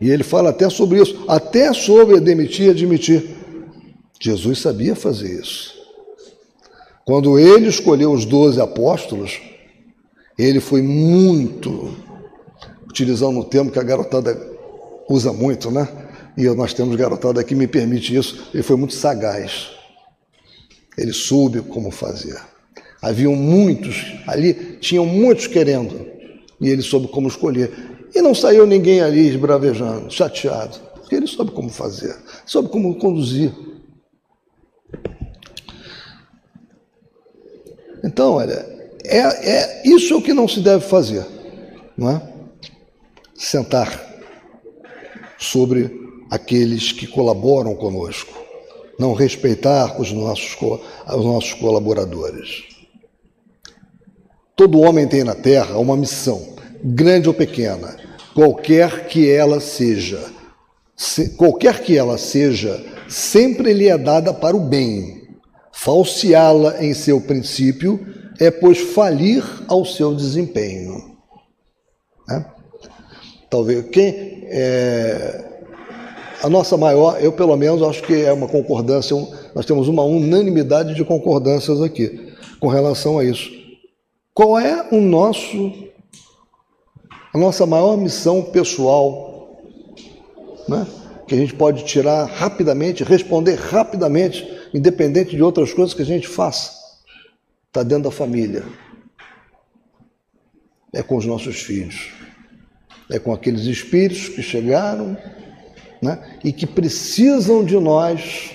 e 0.00 0.10
ele 0.10 0.22
fala 0.22 0.50
até 0.50 0.68
sobre 0.68 1.00
isso, 1.00 1.24
até 1.28 1.72
sobre 1.72 2.20
demitir 2.20 2.66
e 2.66 2.70
admitir. 2.70 3.30
Jesus 4.20 4.58
sabia 4.58 4.94
fazer 4.94 5.40
isso. 5.40 5.74
Quando 7.04 7.38
ele 7.38 7.68
escolheu 7.68 8.12
os 8.12 8.24
doze 8.24 8.60
apóstolos, 8.60 9.40
ele 10.38 10.58
foi 10.60 10.82
muito, 10.82 11.94
utilizando 12.88 13.38
um 13.38 13.44
termo 13.44 13.70
que 13.70 13.78
a 13.78 13.82
garotada 13.82 14.36
usa 15.08 15.32
muito, 15.32 15.70
né? 15.70 15.86
E 16.36 16.44
nós 16.48 16.74
temos 16.74 16.96
garotada 16.96 17.44
que 17.44 17.54
me 17.54 17.66
permite 17.66 18.16
isso, 18.16 18.48
ele 18.52 18.62
foi 18.62 18.76
muito 18.76 18.94
sagaz. 18.94 19.70
Ele 20.96 21.12
soube 21.12 21.60
como 21.60 21.90
fazer. 21.90 22.40
Haviam 23.00 23.36
muitos 23.36 24.14
ali, 24.26 24.78
tinham 24.80 25.04
muitos 25.04 25.46
querendo, 25.46 26.06
e 26.64 26.70
ele 26.70 26.82
soube 26.82 27.08
como 27.08 27.28
escolher. 27.28 27.72
E 28.14 28.22
não 28.22 28.34
saiu 28.34 28.66
ninguém 28.66 29.00
ali 29.00 29.28
esbravejando, 29.28 30.10
chateado, 30.10 30.78
porque 30.94 31.14
ele 31.14 31.26
soube 31.26 31.50
como 31.52 31.68
fazer, 31.68 32.16
soube 32.46 32.68
como 32.68 32.96
conduzir. 32.96 33.52
Então, 38.02 38.34
olha, 38.34 38.66
é, 39.04 39.18
é 39.18 39.82
isso 39.88 40.14
é 40.14 40.16
o 40.16 40.22
que 40.22 40.32
não 40.32 40.48
se 40.48 40.60
deve 40.60 40.84
fazer, 40.84 41.26
não 41.96 42.10
é? 42.10 42.32
Sentar 43.34 44.00
sobre 45.38 46.00
aqueles 46.30 46.92
que 46.92 47.06
colaboram 47.06 47.74
conosco 47.74 48.44
não 48.98 49.12
respeitar 49.12 50.00
os 50.00 50.12
nossos, 50.12 50.56
os 50.60 51.24
nossos 51.24 51.52
colaboradores. 51.54 52.64
Todo 54.56 54.80
homem 54.80 55.06
tem 55.08 55.24
na 55.24 55.34
terra 55.34 55.78
uma 55.78 55.96
missão, 55.96 56.53
grande 56.84 57.28
ou 57.28 57.34
pequena, 57.34 57.96
qualquer 58.34 59.06
que 59.06 59.30
ela 59.30 59.60
seja. 59.60 60.20
Se, 60.96 61.30
qualquer 61.30 61.80
que 61.82 61.96
ela 61.96 62.18
seja, 62.18 62.84
sempre 63.08 63.72
lhe 63.72 63.88
é 63.88 63.96
dada 63.96 64.32
para 64.32 64.56
o 64.56 64.60
bem. 64.60 65.24
Falseá-la 65.72 66.84
em 66.84 66.94
seu 66.94 67.20
princípio 67.20 67.98
é, 68.38 68.50
pois, 68.50 68.78
falir 68.78 69.44
ao 69.68 69.84
seu 69.84 70.14
desempenho. 70.14 71.16
Né? 72.28 72.44
Talvez 73.48 73.86
quem 73.90 74.44
é, 74.46 75.44
a 76.42 76.48
nossa 76.48 76.76
maior, 76.76 77.22
eu 77.22 77.32
pelo 77.32 77.56
menos 77.56 77.82
acho 77.82 78.02
que 78.02 78.22
é 78.22 78.32
uma 78.32 78.48
concordância, 78.48 79.16
nós 79.54 79.64
temos 79.64 79.88
uma 79.88 80.02
unanimidade 80.02 80.94
de 80.94 81.04
concordâncias 81.04 81.80
aqui 81.80 82.32
com 82.60 82.68
relação 82.68 83.18
a 83.18 83.24
isso. 83.24 83.50
Qual 84.32 84.58
é 84.58 84.88
o 84.90 85.00
nosso, 85.00 85.72
a 87.34 87.38
nossa 87.38 87.66
maior 87.66 87.96
missão 87.96 88.40
pessoal, 88.40 89.60
né? 90.68 90.86
que 91.26 91.34
a 91.34 91.38
gente 91.38 91.52
pode 91.52 91.84
tirar 91.84 92.26
rapidamente, 92.26 93.02
responder 93.02 93.56
rapidamente, 93.56 94.46
independente 94.72 95.34
de 95.34 95.42
outras 95.42 95.74
coisas 95.74 95.92
que 95.92 96.02
a 96.02 96.06
gente 96.06 96.28
faça? 96.28 96.70
Está 97.66 97.82
dentro 97.82 98.04
da 98.04 98.10
família, 98.12 98.62
é 100.92 101.02
com 101.02 101.16
os 101.16 101.26
nossos 101.26 101.60
filhos, 101.60 102.12
é 103.10 103.18
com 103.18 103.32
aqueles 103.32 103.62
espíritos 103.62 104.28
que 104.28 104.40
chegaram 104.40 105.16
né, 106.00 106.38
e 106.44 106.52
que 106.52 106.68
precisam 106.68 107.64
de 107.64 107.76
nós 107.80 108.52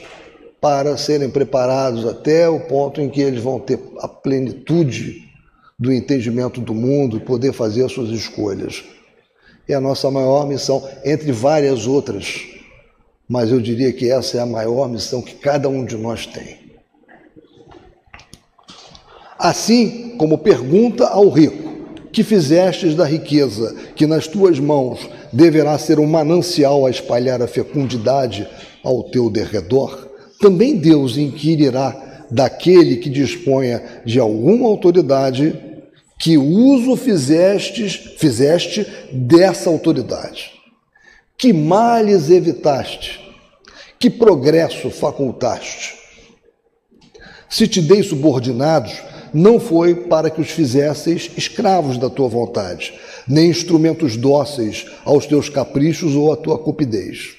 para 0.61 0.95
serem 0.95 1.29
preparados 1.29 2.05
até 2.05 2.47
o 2.47 2.61
ponto 2.61 3.01
em 3.01 3.09
que 3.09 3.19
eles 3.19 3.43
vão 3.43 3.59
ter 3.59 3.77
a 3.99 4.07
plenitude 4.07 5.28
do 5.79 5.93
entendimento 5.93 6.59
do 6.59 6.73
mundo 6.73 7.17
e 7.17 7.21
poder 7.21 7.53
fazer 7.53 7.85
as 7.85 7.93
suas 7.93 8.09
escolhas. 8.09 8.83
É 9.67 9.73
a 9.73 9.79
nossa 9.79 10.11
maior 10.11 10.45
missão, 10.45 10.85
entre 11.05 11.31
várias 11.31 11.87
outras, 11.87 12.41
mas 13.27 13.49
eu 13.51 13.61
diria 13.61 13.93
que 13.93 14.11
essa 14.11 14.37
é 14.37 14.41
a 14.41 14.45
maior 14.45 14.89
missão 14.89 15.21
que 15.21 15.35
cada 15.35 15.69
um 15.69 15.85
de 15.85 15.95
nós 15.95 16.25
tem. 16.25 16.57
Assim 19.37 20.15
como 20.17 20.39
pergunta 20.39 21.07
ao 21.07 21.29
rico: 21.29 21.69
que 22.11 22.23
fizestes 22.23 22.95
da 22.95 23.05
riqueza 23.05 23.73
que 23.95 24.05
nas 24.05 24.27
tuas 24.27 24.59
mãos 24.59 25.07
deverá 25.31 25.77
ser 25.77 25.99
um 25.99 26.07
manancial 26.07 26.85
a 26.85 26.89
espalhar 26.89 27.41
a 27.41 27.47
fecundidade 27.47 28.49
ao 28.83 29.03
teu 29.03 29.29
derredor, 29.29 30.09
também 30.41 30.75
Deus 30.75 31.17
inquirirá 31.17 32.25
daquele 32.31 32.97
que 32.97 33.09
disponha 33.09 33.81
de 34.05 34.19
alguma 34.19 34.67
autoridade 34.67 35.68
que 36.19 36.37
uso 36.37 36.97
fizestes, 36.97 37.95
fizeste 38.17 38.85
dessa 39.09 39.69
autoridade. 39.69 40.51
Que 41.37 41.53
males 41.53 42.29
evitaste? 42.29 43.21
Que 43.97 44.09
progresso 44.09 44.89
facultaste? 44.89 45.97
Se 47.49 47.65
te 47.67 47.81
dei 47.81 48.03
subordinados, 48.03 49.01
não 49.33 49.61
foi 49.61 49.95
para 49.95 50.29
que 50.29 50.41
os 50.41 50.49
fizesseis 50.49 51.31
escravos 51.37 51.97
da 51.97 52.09
tua 52.09 52.27
vontade, 52.27 52.93
nem 53.25 53.49
instrumentos 53.49 54.17
dóceis 54.17 54.85
aos 55.05 55.25
teus 55.25 55.47
caprichos 55.47 56.15
ou 56.15 56.33
à 56.33 56.35
tua 56.35 56.59
cupidez. 56.59 57.37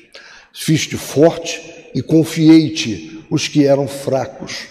Fiz-te 0.55 0.97
forte 0.97 1.61
e 1.95 2.01
confiei-te 2.01 3.25
os 3.31 3.47
que 3.47 3.67
eram 3.67 3.87
fracos, 3.87 4.69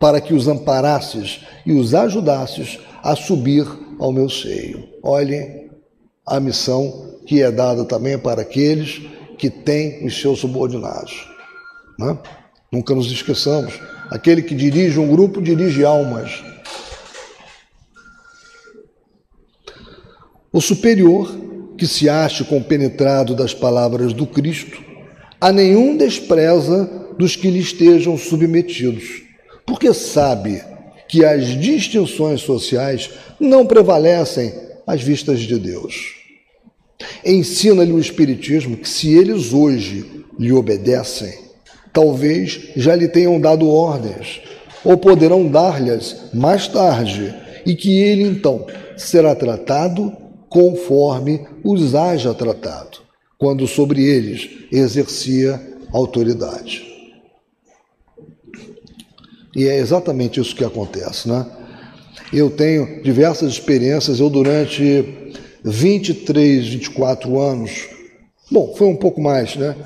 para 0.00 0.20
que 0.20 0.32
os 0.32 0.48
amparasses 0.48 1.40
e 1.66 1.72
os 1.72 1.94
ajudasses 1.94 2.78
a 3.02 3.16
subir 3.16 3.66
ao 3.98 4.12
meu 4.12 4.28
seio. 4.28 4.88
Olhem 5.02 5.70
a 6.24 6.38
missão 6.38 7.18
que 7.26 7.42
é 7.42 7.50
dada 7.50 7.84
também 7.84 8.18
para 8.18 8.42
aqueles 8.42 9.02
que 9.38 9.50
têm 9.50 10.06
os 10.06 10.20
seus 10.20 10.38
subordinados. 10.38 11.26
Né? 11.98 12.16
Nunca 12.70 12.94
nos 12.94 13.10
esqueçamos. 13.10 13.78
Aquele 14.10 14.42
que 14.42 14.54
dirige 14.54 14.98
um 14.98 15.08
grupo 15.08 15.42
dirige 15.42 15.84
almas. 15.84 16.42
O 20.52 20.60
superior, 20.60 21.34
que 21.78 21.86
se 21.86 22.08
ache 22.08 22.44
compenetrado 22.44 23.34
das 23.34 23.54
palavras 23.54 24.12
do 24.12 24.26
Cristo, 24.26 24.82
a 25.40 25.50
nenhum 25.50 25.96
despreza 25.96 26.84
dos 27.18 27.34
que 27.34 27.50
lhe 27.50 27.58
estejam 27.58 28.16
submetidos, 28.16 29.22
porque 29.66 29.92
sabe 29.92 30.62
que 31.12 31.26
as 31.26 31.48
distinções 31.60 32.40
sociais 32.40 33.10
não 33.38 33.66
prevalecem 33.66 34.50
às 34.86 35.02
vistas 35.02 35.40
de 35.40 35.58
Deus. 35.58 36.14
Ensina-lhe 37.22 37.92
o 37.92 37.98
Espiritismo 37.98 38.78
que, 38.78 38.88
se 38.88 39.12
eles 39.12 39.52
hoje 39.52 40.24
lhe 40.38 40.50
obedecem, 40.54 41.34
talvez 41.92 42.70
já 42.74 42.96
lhe 42.96 43.06
tenham 43.08 43.38
dado 43.38 43.68
ordens, 43.68 44.40
ou 44.82 44.96
poderão 44.96 45.46
dar-lhes 45.46 46.16
mais 46.32 46.66
tarde, 46.66 47.34
e 47.66 47.74
que 47.74 48.00
ele 48.00 48.22
então 48.22 48.66
será 48.96 49.34
tratado 49.34 50.16
conforme 50.48 51.46
os 51.62 51.94
haja 51.94 52.32
tratado, 52.32 53.00
quando 53.36 53.66
sobre 53.66 54.02
eles 54.02 54.48
exercia 54.72 55.60
autoridade. 55.92 56.91
E 59.54 59.68
é 59.68 59.76
exatamente 59.76 60.40
isso 60.40 60.56
que 60.56 60.64
acontece, 60.64 61.28
né? 61.28 61.46
Eu 62.32 62.50
tenho 62.50 63.02
diversas 63.02 63.52
experiências, 63.52 64.18
eu 64.18 64.30
durante 64.30 65.04
23, 65.62 66.66
24 66.66 67.38
anos, 67.38 67.88
bom, 68.50 68.74
foi 68.74 68.86
um 68.86 68.96
pouco 68.96 69.20
mais, 69.20 69.54
né? 69.56 69.76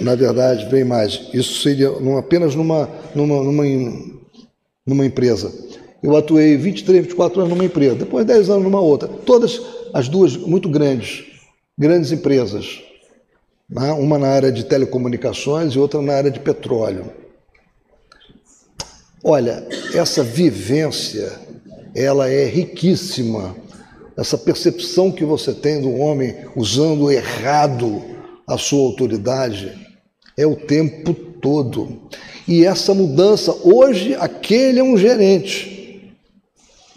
Na 0.00 0.14
verdade, 0.14 0.66
bem 0.66 0.84
mais. 0.84 1.28
Isso 1.32 1.62
seria 1.62 1.90
apenas 2.18 2.54
numa 2.54 2.88
numa, 3.14 3.42
numa, 3.42 3.64
numa 4.86 5.06
empresa. 5.06 5.52
Eu 6.02 6.16
atuei 6.16 6.56
23, 6.56 7.04
24 7.04 7.40
anos 7.40 7.52
numa 7.52 7.64
empresa, 7.64 7.96
depois 7.96 8.24
10 8.24 8.50
anos 8.50 8.64
numa 8.64 8.80
outra. 8.80 9.08
Todas 9.08 9.60
as 9.92 10.08
duas 10.08 10.36
muito 10.36 10.68
grandes, 10.68 11.24
grandes 11.76 12.12
empresas. 12.12 12.80
Né? 13.68 13.92
Uma 13.92 14.18
na 14.18 14.28
área 14.28 14.52
de 14.52 14.64
telecomunicações 14.64 15.74
e 15.74 15.78
outra 15.78 16.00
na 16.00 16.14
área 16.14 16.30
de 16.30 16.40
petróleo. 16.40 17.27
Olha, 19.22 19.66
essa 19.94 20.22
vivência, 20.22 21.32
ela 21.94 22.28
é 22.28 22.44
riquíssima. 22.44 23.56
Essa 24.16 24.38
percepção 24.38 25.10
que 25.10 25.24
você 25.24 25.52
tem 25.52 25.80
do 25.80 25.92
homem 25.96 26.36
usando 26.54 27.10
errado 27.10 28.02
a 28.46 28.56
sua 28.56 28.84
autoridade 28.86 29.72
é 30.36 30.46
o 30.46 30.54
tempo 30.54 31.12
todo. 31.14 32.08
E 32.46 32.64
essa 32.64 32.94
mudança, 32.94 33.54
hoje 33.64 34.14
aquele 34.14 34.78
é 34.78 34.84
um 34.84 34.96
gerente. 34.96 36.14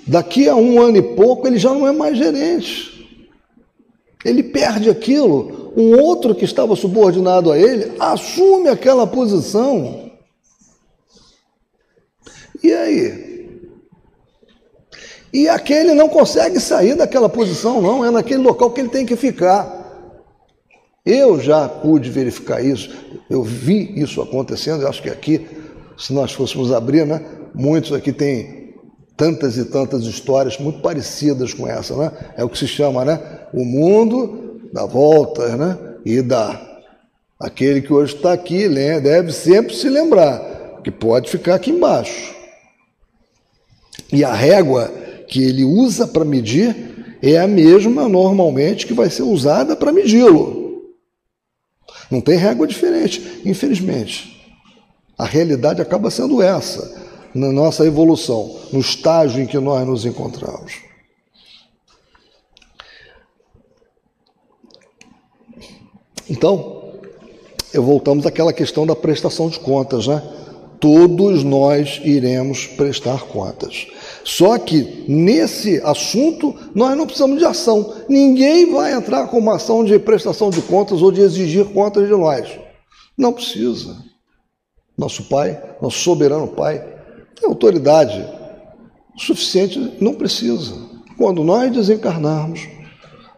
Daqui 0.07 0.47
a 0.47 0.55
um 0.55 0.79
ano 0.79 0.97
e 0.97 1.01
pouco 1.01 1.47
ele 1.47 1.57
já 1.57 1.73
não 1.73 1.87
é 1.87 1.91
mais 1.91 2.17
gerente. 2.17 2.91
Ele 4.23 4.43
perde 4.43 4.89
aquilo. 4.89 5.73
Um 5.75 5.99
outro 5.99 6.35
que 6.35 6.45
estava 6.45 6.75
subordinado 6.75 7.51
a 7.51 7.57
ele 7.57 7.93
assume 7.99 8.69
aquela 8.69 9.07
posição. 9.07 10.10
E 12.63 12.71
aí? 12.73 13.31
E 15.33 15.47
aquele 15.47 15.93
não 15.93 16.09
consegue 16.09 16.59
sair 16.59 16.95
daquela 16.95 17.29
posição, 17.29 17.81
não, 17.81 18.03
é 18.03 18.11
naquele 18.11 18.43
local 18.43 18.71
que 18.71 18.81
ele 18.81 18.89
tem 18.89 19.05
que 19.05 19.15
ficar. 19.15 19.79
Eu 21.05 21.39
já 21.39 21.67
pude 21.67 22.09
verificar 22.11 22.63
isso, 22.63 22.89
eu 23.29 23.41
vi 23.41 23.99
isso 23.99 24.21
acontecendo, 24.21 24.83
eu 24.83 24.89
acho 24.89 25.01
que 25.01 25.09
aqui, 25.09 25.47
se 25.97 26.13
nós 26.13 26.31
fôssemos 26.33 26.71
abrir, 26.71 27.05
né, 27.05 27.21
muitos 27.55 27.93
aqui 27.93 28.11
têm 28.11 28.61
tantas 29.17 29.57
e 29.57 29.65
tantas 29.65 30.03
histórias 30.03 30.57
muito 30.57 30.81
parecidas 30.81 31.53
com 31.53 31.67
essa, 31.67 31.95
né? 31.95 32.11
É 32.35 32.43
o 32.43 32.49
que 32.49 32.57
se 32.57 32.67
chama, 32.67 33.05
né? 33.05 33.19
O 33.53 33.63
mundo 33.63 34.69
da 34.73 34.85
volta, 34.85 35.55
né? 35.55 35.77
E 36.03 36.21
da 36.21 36.59
aquele 37.39 37.81
que 37.81 37.93
hoje 37.93 38.15
está 38.15 38.33
aqui, 38.33 38.67
deve 38.67 39.31
sempre 39.31 39.75
se 39.75 39.89
lembrar 39.89 40.79
que 40.83 40.89
pode 40.89 41.29
ficar 41.29 41.55
aqui 41.55 41.69
embaixo. 41.69 42.40
E 44.11 44.23
a 44.23 44.33
régua 44.33 44.91
que 45.27 45.43
ele 45.43 45.63
usa 45.63 46.07
para 46.07 46.25
medir 46.25 47.17
é 47.21 47.37
a 47.37 47.47
mesma 47.47 48.09
normalmente 48.09 48.85
que 48.85 48.93
vai 48.93 49.09
ser 49.09 49.23
usada 49.23 49.75
para 49.75 49.91
medi-lo. 49.91 50.61
Não 52.09 52.19
tem 52.19 52.35
régua 52.35 52.67
diferente, 52.67 53.41
infelizmente. 53.45 54.41
A 55.17 55.25
realidade 55.25 55.81
acaba 55.81 56.11
sendo 56.11 56.41
essa 56.41 56.99
na 57.33 57.51
nossa 57.51 57.85
evolução, 57.85 58.59
no 58.73 58.79
estágio 58.79 59.41
em 59.41 59.45
que 59.45 59.57
nós 59.57 59.87
nos 59.87 60.05
encontramos. 60.05 60.79
Então, 66.29 66.93
voltamos 67.73 68.25
àquela 68.25 68.51
questão 68.51 68.85
da 68.85 68.95
prestação 68.95 69.49
de 69.49 69.59
contas, 69.59 70.07
né? 70.07 70.21
Todos 70.79 71.43
nós 71.43 72.01
iremos 72.03 72.65
prestar 72.65 73.21
contas. 73.23 73.87
Só 74.23 74.57
que 74.57 75.05
nesse 75.07 75.81
assunto 75.83 76.55
nós 76.75 76.95
não 76.97 77.05
precisamos 77.05 77.39
de 77.39 77.45
ação. 77.45 77.93
Ninguém 78.07 78.71
vai 78.71 78.93
entrar 78.93 79.27
com 79.27 79.37
uma 79.37 79.55
ação 79.55 79.83
de 79.83 79.97
prestação 79.97 80.49
de 80.49 80.61
contas 80.61 81.01
ou 81.01 81.11
de 81.11 81.21
exigir 81.21 81.65
contas 81.65 82.07
de 82.07 82.13
nós. 82.13 82.47
Não 83.17 83.33
precisa. 83.33 83.97
Nosso 84.97 85.23
Pai, 85.23 85.61
nosso 85.81 85.99
soberano 85.99 86.47
Pai, 86.47 86.79
tem 87.35 87.49
autoridade 87.49 88.23
suficiente, 89.17 89.97
não 89.99 90.13
precisa. 90.13 90.75
Quando 91.17 91.43
nós 91.43 91.71
desencarnarmos, 91.71 92.67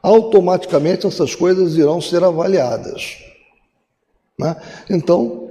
automaticamente 0.01 1.07
essas 1.07 1.33
coisas 1.33 1.75
irão 1.75 2.01
ser 2.01 2.23
avaliadas. 2.23 3.17
Né? 4.37 4.55
Então, 4.89 5.42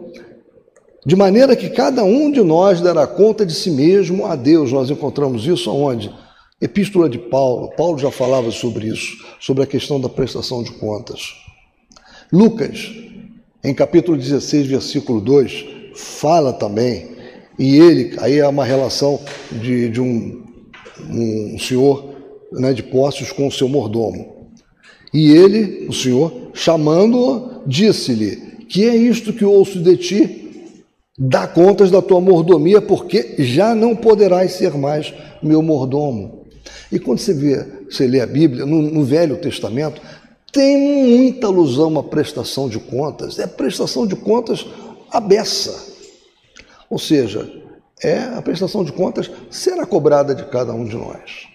de 1.04 1.16
maneira 1.16 1.56
que 1.56 1.68
cada 1.68 2.04
um 2.04 2.30
de 2.30 2.42
nós 2.42 2.80
dará 2.80 3.06
conta 3.06 3.44
de 3.44 3.52
si 3.52 3.70
mesmo 3.70 4.24
a 4.24 4.36
Deus. 4.36 4.70
Nós 4.70 4.88
encontramos 4.88 5.46
isso 5.46 5.68
aonde? 5.68 6.12
Epístola 6.60 7.08
de 7.08 7.18
Paulo. 7.18 7.72
Paulo 7.76 7.98
já 7.98 8.10
falava 8.10 8.52
sobre 8.52 8.86
isso, 8.86 9.16
sobre 9.40 9.64
a 9.64 9.66
questão 9.66 10.00
da 10.00 10.08
prestação 10.08 10.62
de 10.62 10.70
contas. 10.72 11.34
Lucas, 12.32 12.92
em 13.64 13.74
capítulo 13.74 14.16
16, 14.16 14.68
versículo 14.68 15.20
2, 15.20 15.64
fala 15.94 16.52
também, 16.52 17.10
e 17.58 17.76
ele, 17.76 18.14
aí 18.18 18.38
é 18.38 18.46
uma 18.46 18.64
relação 18.64 19.20
de, 19.50 19.88
de 19.90 20.00
um, 20.00 20.42
um 21.10 21.58
senhor 21.58 22.14
né, 22.52 22.72
de 22.72 22.82
posses 22.82 23.32
com 23.32 23.48
o 23.48 23.52
seu 23.52 23.68
mordomo. 23.68 24.50
E 25.12 25.32
ele, 25.32 25.86
o 25.88 25.92
senhor, 25.92 26.32
chamando-o, 26.54 27.62
disse-lhe: 27.66 28.36
Que 28.68 28.88
é 28.88 28.96
isto 28.96 29.32
que 29.32 29.44
ouço 29.44 29.80
de 29.80 29.96
ti? 29.96 30.41
Dá 31.18 31.46
contas 31.46 31.90
da 31.90 32.00
tua 32.00 32.20
mordomia, 32.20 32.80
porque 32.80 33.36
já 33.38 33.74
não 33.74 33.94
poderás 33.94 34.52
ser 34.52 34.72
mais 34.72 35.12
meu 35.42 35.62
mordomo. 35.62 36.46
E 36.90 36.98
quando 36.98 37.18
você 37.18 37.34
vê, 37.34 37.66
você 37.90 38.06
lê 38.06 38.20
a 38.20 38.26
Bíblia, 38.26 38.64
no, 38.64 38.80
no 38.80 39.04
Velho 39.04 39.36
Testamento, 39.36 40.00
tem 40.50 40.78
muita 40.78 41.46
alusão 41.46 41.98
à 41.98 42.02
prestação 42.02 42.68
de 42.68 42.78
contas. 42.78 43.38
É 43.38 43.46
prestação 43.46 44.06
de 44.06 44.16
contas 44.16 44.66
à 45.10 45.20
beça. 45.20 45.92
Ou 46.88 46.98
seja, 46.98 47.50
é 48.02 48.18
a 48.18 48.42
prestação 48.42 48.84
de 48.84 48.92
contas 48.92 49.30
será 49.50 49.86
cobrada 49.86 50.34
de 50.34 50.44
cada 50.46 50.72
um 50.74 50.84
de 50.84 50.96
nós. 50.96 51.46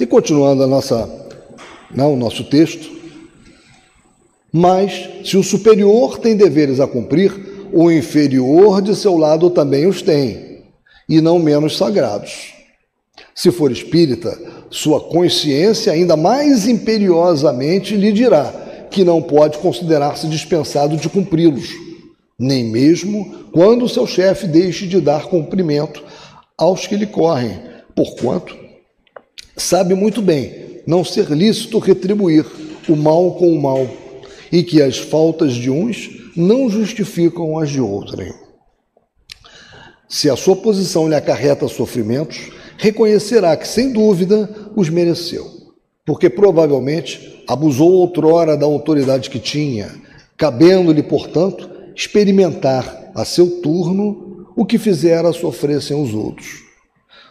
E 0.00 0.06
continuando 0.06 0.62
a 0.62 0.66
nossa, 0.66 1.08
não, 1.90 2.14
o 2.14 2.16
nosso 2.16 2.44
texto, 2.44 2.97
mas, 4.52 5.08
se 5.24 5.36
o 5.36 5.42
superior 5.42 6.18
tem 6.18 6.36
deveres 6.36 6.80
a 6.80 6.86
cumprir, 6.86 7.68
o 7.72 7.90
inferior 7.90 8.80
de 8.80 8.96
seu 8.96 9.16
lado 9.16 9.50
também 9.50 9.86
os 9.86 10.00
tem, 10.00 10.62
e 11.08 11.20
não 11.20 11.38
menos 11.38 11.76
sagrados. 11.76 12.54
Se 13.34 13.50
for 13.50 13.70
espírita, 13.70 14.38
sua 14.70 15.00
consciência 15.00 15.92
ainda 15.92 16.16
mais 16.16 16.66
imperiosamente 16.66 17.96
lhe 17.96 18.12
dirá 18.12 18.52
que 18.90 19.04
não 19.04 19.20
pode 19.22 19.58
considerar-se 19.58 20.26
dispensado 20.26 20.96
de 20.96 21.08
cumpri-los, 21.08 21.68
nem 22.38 22.64
mesmo 22.64 23.46
quando 23.52 23.88
seu 23.88 24.06
chefe 24.06 24.46
deixe 24.46 24.86
de 24.86 25.00
dar 25.00 25.26
cumprimento 25.26 26.02
aos 26.56 26.86
que 26.86 26.96
lhe 26.96 27.06
correm, 27.06 27.60
porquanto 27.94 28.56
sabe 29.56 29.94
muito 29.94 30.22
bem 30.22 30.80
não 30.86 31.04
ser 31.04 31.28
lícito 31.30 31.78
retribuir 31.78 32.46
o 32.88 32.96
mal 32.96 33.32
com 33.32 33.52
o 33.52 33.60
mal 33.60 33.86
e 34.50 34.62
que 34.62 34.82
as 34.82 34.98
faltas 34.98 35.54
de 35.54 35.70
uns 35.70 36.30
não 36.36 36.68
justificam 36.68 37.58
as 37.58 37.70
de 37.70 37.80
outrem. 37.80 38.32
Se 40.08 40.30
a 40.30 40.36
sua 40.36 40.56
posição 40.56 41.08
lhe 41.08 41.14
acarreta 41.14 41.68
sofrimentos, 41.68 42.50
reconhecerá 42.78 43.56
que, 43.56 43.68
sem 43.68 43.92
dúvida, 43.92 44.48
os 44.74 44.88
mereceu, 44.88 45.46
porque 46.06 46.30
provavelmente 46.30 47.44
abusou 47.46 47.92
outrora 47.92 48.56
da 48.56 48.64
autoridade 48.64 49.28
que 49.28 49.38
tinha, 49.38 49.94
cabendo-lhe, 50.36 51.02
portanto, 51.02 51.68
experimentar 51.94 53.10
a 53.14 53.24
seu 53.24 53.60
turno 53.60 54.46
o 54.56 54.64
que 54.64 54.78
fizera 54.78 55.32
sofressem 55.32 56.00
os 56.00 56.14
outros. 56.14 56.64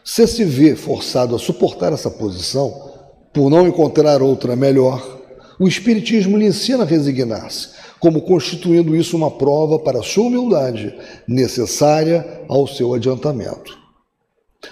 Se 0.04 0.28
se 0.28 0.44
vê 0.44 0.76
forçado 0.76 1.36
a 1.36 1.40
suportar 1.40 1.92
essa 1.94 2.12
posição, 2.12 2.92
por 3.34 3.50
não 3.50 3.68
encontrar 3.68 4.22
outra 4.22 4.56
melhor, 4.56 5.17
o 5.60 5.68
Espiritismo 5.68 6.38
lhe 6.38 6.46
ensina 6.46 6.84
a 6.84 6.86
resignar-se, 6.86 7.70
como 8.00 8.22
constituindo 8.22 8.96
isso 8.96 9.18
uma 9.18 9.32
prova 9.32 9.80
para 9.80 10.04
sua 10.04 10.26
humildade, 10.26 10.94
necessária 11.28 12.44
ao 12.48 12.68
seu 12.68 12.94
adiantamento. 12.94 13.78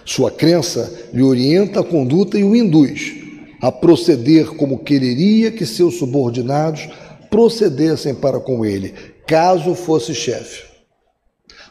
Sua 0.04 0.30
crença 0.30 1.10
lhe 1.14 1.24
orienta 1.24 1.80
a 1.80 1.84
conduta 1.84 2.38
e 2.38 2.44
o 2.44 2.56
induz 2.56 3.26
a 3.62 3.72
proceder 3.72 4.48
como 4.56 4.84
quereria 4.84 5.52
que 5.52 5.66
seus 5.66 5.96
subordinados 5.96 6.88
procedessem 7.30 8.14
para 8.14 8.40
com 8.40 8.64
ele, 8.64 8.94
caso 9.26 9.74
fosse 9.74 10.14
chefe. 10.14 10.64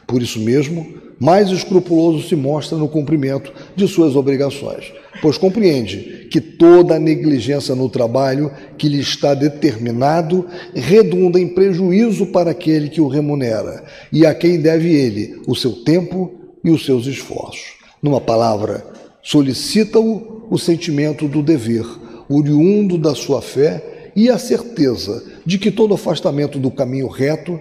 Por 0.05 0.21
isso 0.21 0.39
mesmo, 0.39 0.93
mais 1.19 1.49
escrupuloso 1.49 2.27
se 2.27 2.35
mostra 2.35 2.77
no 2.77 2.89
cumprimento 2.89 3.53
de 3.75 3.87
suas 3.87 4.15
obrigações, 4.15 4.91
pois 5.21 5.37
compreende 5.37 6.24
que 6.35 6.41
toda 6.41 6.99
negligência 6.99 7.73
no 7.75 7.87
trabalho 7.87 8.51
que 8.77 8.89
lhe 8.89 8.99
está 8.99 9.33
determinado 9.33 10.45
redunda 10.73 11.39
em 11.39 11.47
prejuízo 11.47 12.25
para 12.25 12.51
aquele 12.51 12.89
que 12.89 12.99
o 12.99 13.07
remunera 13.07 13.85
e 14.11 14.25
a 14.25 14.35
quem 14.35 14.59
deve 14.59 14.93
ele 14.93 15.41
o 15.47 15.55
seu 15.55 15.71
tempo 15.71 16.33
e 16.61 16.69
os 16.69 16.83
seus 16.83 17.05
esforços. 17.05 17.75
Numa 18.03 18.19
palavra, 18.19 18.85
solicita-o 19.23 20.45
o 20.51 20.57
sentimento 20.57 21.25
do 21.29 21.41
dever, 21.41 21.85
oriundo 22.27 22.97
da 22.97 23.15
sua 23.15 23.41
fé 23.41 24.11
e 24.13 24.29
a 24.29 24.37
certeza 24.37 25.23
de 25.45 25.57
que 25.57 25.71
todo 25.71 25.93
afastamento 25.93 26.59
do 26.59 26.69
caminho 26.69 27.07
reto 27.07 27.57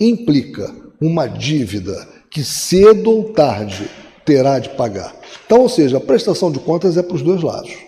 implica 0.00 0.74
uma 1.00 1.28
dívida 1.28 2.08
que 2.28 2.42
cedo 2.42 3.08
ou 3.08 3.32
tarde 3.32 3.88
terá 4.24 4.58
de 4.58 4.70
pagar. 4.70 5.14
Então, 5.46 5.60
ou 5.60 5.68
seja, 5.68 5.98
a 5.98 6.00
prestação 6.00 6.50
de 6.50 6.58
contas 6.58 6.96
é 6.96 7.04
para 7.04 7.14
os 7.14 7.22
dois 7.22 7.40
lados. 7.40 7.85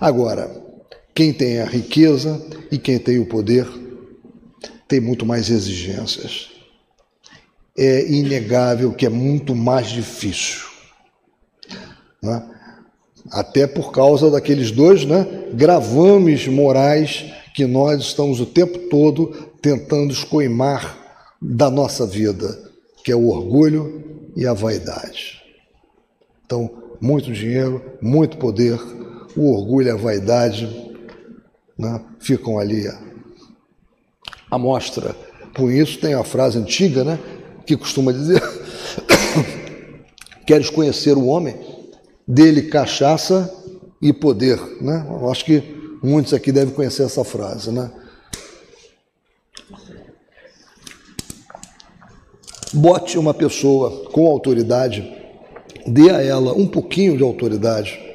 Agora, 0.00 0.50
quem 1.14 1.32
tem 1.32 1.60
a 1.60 1.66
riqueza 1.66 2.40
e 2.70 2.78
quem 2.78 2.98
tem 2.98 3.18
o 3.18 3.26
poder 3.26 3.66
tem 4.88 5.00
muito 5.00 5.24
mais 5.24 5.50
exigências. 5.50 6.50
É 7.76 8.10
inegável 8.10 8.92
que 8.92 9.06
é 9.06 9.08
muito 9.08 9.54
mais 9.54 9.88
difícil. 9.88 10.60
Né? 12.22 12.42
Até 13.30 13.66
por 13.66 13.92
causa 13.92 14.30
daqueles 14.30 14.70
dois 14.70 15.04
né, 15.04 15.26
gravames 15.54 16.46
morais 16.46 17.24
que 17.54 17.66
nós 17.66 18.00
estamos 18.02 18.40
o 18.40 18.46
tempo 18.46 18.78
todo 18.90 19.52
tentando 19.60 20.12
escoimar 20.12 20.98
da 21.40 21.70
nossa 21.70 22.06
vida, 22.06 22.70
que 23.04 23.12
é 23.12 23.16
o 23.16 23.28
orgulho 23.28 24.30
e 24.36 24.46
a 24.46 24.52
vaidade. 24.52 25.42
Então, 26.44 26.70
muito 27.00 27.32
dinheiro, 27.32 27.82
muito 28.00 28.36
poder, 28.36 28.78
o 29.36 29.52
orgulho 29.52 29.88
e 29.88 29.90
a 29.90 29.96
vaidade 29.96 30.92
né, 31.78 32.00
ficam 32.20 32.58
ali 32.58 32.86
à 34.50 34.58
mostra. 34.58 35.16
Por 35.54 35.70
isso 35.70 35.98
tem 35.98 36.14
a 36.14 36.24
frase 36.24 36.58
antiga, 36.58 37.04
né, 37.04 37.18
que 37.66 37.76
costuma 37.76 38.12
dizer: 38.12 38.42
Queres 40.46 40.70
conhecer 40.70 41.16
o 41.16 41.26
homem? 41.26 41.56
Dele 42.26 42.62
cachaça 42.62 43.52
e 44.00 44.12
poder. 44.12 44.58
Né? 44.80 45.06
Eu 45.08 45.30
acho 45.30 45.44
que 45.44 45.62
muitos 46.02 46.32
aqui 46.32 46.52
devem 46.52 46.74
conhecer 46.74 47.02
essa 47.04 47.24
frase. 47.24 47.70
Né? 47.70 47.90
Bote 52.72 53.18
uma 53.18 53.34
pessoa 53.34 54.10
com 54.10 54.26
autoridade, 54.26 55.12
dê 55.86 56.10
a 56.10 56.22
ela 56.22 56.54
um 56.54 56.66
pouquinho 56.66 57.16
de 57.16 57.22
autoridade. 57.22 58.11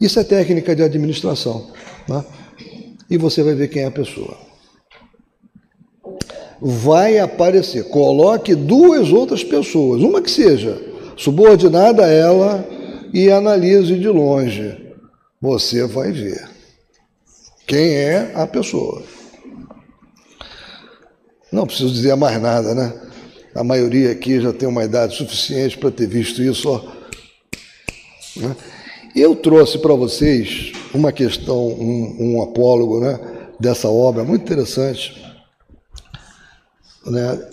Isso 0.00 0.18
é 0.18 0.24
técnica 0.24 0.74
de 0.74 0.82
administração. 0.82 1.70
Né? 2.08 2.24
E 3.10 3.18
você 3.18 3.42
vai 3.42 3.54
ver 3.54 3.68
quem 3.68 3.82
é 3.82 3.86
a 3.86 3.90
pessoa. 3.90 4.36
Vai 6.60 7.18
aparecer. 7.18 7.84
Coloque 7.84 8.54
duas 8.54 9.12
outras 9.12 9.44
pessoas, 9.44 10.02
uma 10.02 10.22
que 10.22 10.30
seja 10.30 10.80
subordinada 11.16 12.04
a 12.04 12.08
ela 12.08 12.66
e 13.12 13.30
analise 13.30 13.98
de 13.98 14.08
longe. 14.08 14.76
Você 15.40 15.86
vai 15.86 16.12
ver 16.12 16.48
quem 17.66 17.94
é 17.94 18.32
a 18.34 18.46
pessoa. 18.46 19.02
Não 21.52 21.66
preciso 21.66 21.92
dizer 21.92 22.14
mais 22.16 22.40
nada, 22.40 22.74
né? 22.74 22.92
A 23.54 23.64
maioria 23.64 24.12
aqui 24.12 24.40
já 24.40 24.52
tem 24.52 24.68
uma 24.68 24.84
idade 24.84 25.16
suficiente 25.16 25.76
para 25.76 25.90
ter 25.90 26.06
visto 26.06 26.40
isso. 26.42 26.68
Ó. 26.68 26.80
Né? 28.36 28.56
Eu 29.14 29.34
trouxe 29.34 29.78
para 29.78 29.94
vocês 29.94 30.72
uma 30.94 31.10
questão, 31.10 31.66
um, 31.66 32.36
um 32.36 32.42
apólogo 32.42 33.00
né, 33.00 33.18
dessa 33.58 33.88
obra 33.88 34.22
muito 34.22 34.42
interessante, 34.42 35.20
né, 37.04 37.48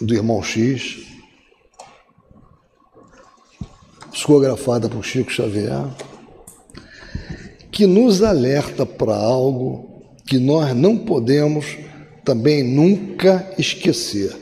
do 0.00 0.14
irmão 0.14 0.42
X, 0.42 1.04
psicografada 4.12 4.88
por 4.88 5.04
Chico 5.04 5.32
Xavier, 5.32 5.86
que 7.72 7.84
nos 7.84 8.22
alerta 8.22 8.86
para 8.86 9.16
algo 9.16 10.04
que 10.24 10.38
nós 10.38 10.74
não 10.74 10.96
podemos 10.98 11.66
também 12.24 12.62
nunca 12.62 13.52
esquecer 13.58 14.34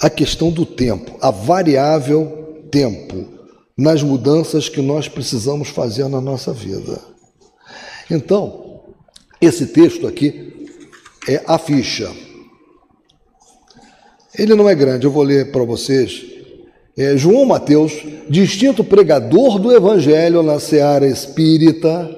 a 0.00 0.08
questão 0.08 0.50
do 0.50 0.64
tempo, 0.64 1.16
a 1.20 1.30
variável 1.32 2.64
tempo, 2.70 3.41
nas 3.76 4.02
mudanças 4.02 4.68
que 4.68 4.80
nós 4.80 5.08
precisamos 5.08 5.68
fazer 5.68 6.08
na 6.08 6.20
nossa 6.20 6.52
vida. 6.52 7.00
Então, 8.10 8.80
esse 9.40 9.66
texto 9.66 10.06
aqui 10.06 10.68
é 11.28 11.42
a 11.46 11.58
ficha. 11.58 12.10
Ele 14.38 14.54
não 14.54 14.68
é 14.68 14.74
grande, 14.74 15.06
eu 15.06 15.10
vou 15.10 15.22
ler 15.22 15.50
para 15.50 15.64
vocês. 15.64 16.24
É 16.96 17.16
João 17.16 17.46
Mateus, 17.46 17.92
distinto 18.28 18.84
pregador 18.84 19.58
do 19.58 19.72
Evangelho 19.72 20.42
na 20.42 20.60
seara 20.60 21.06
espírita, 21.06 22.10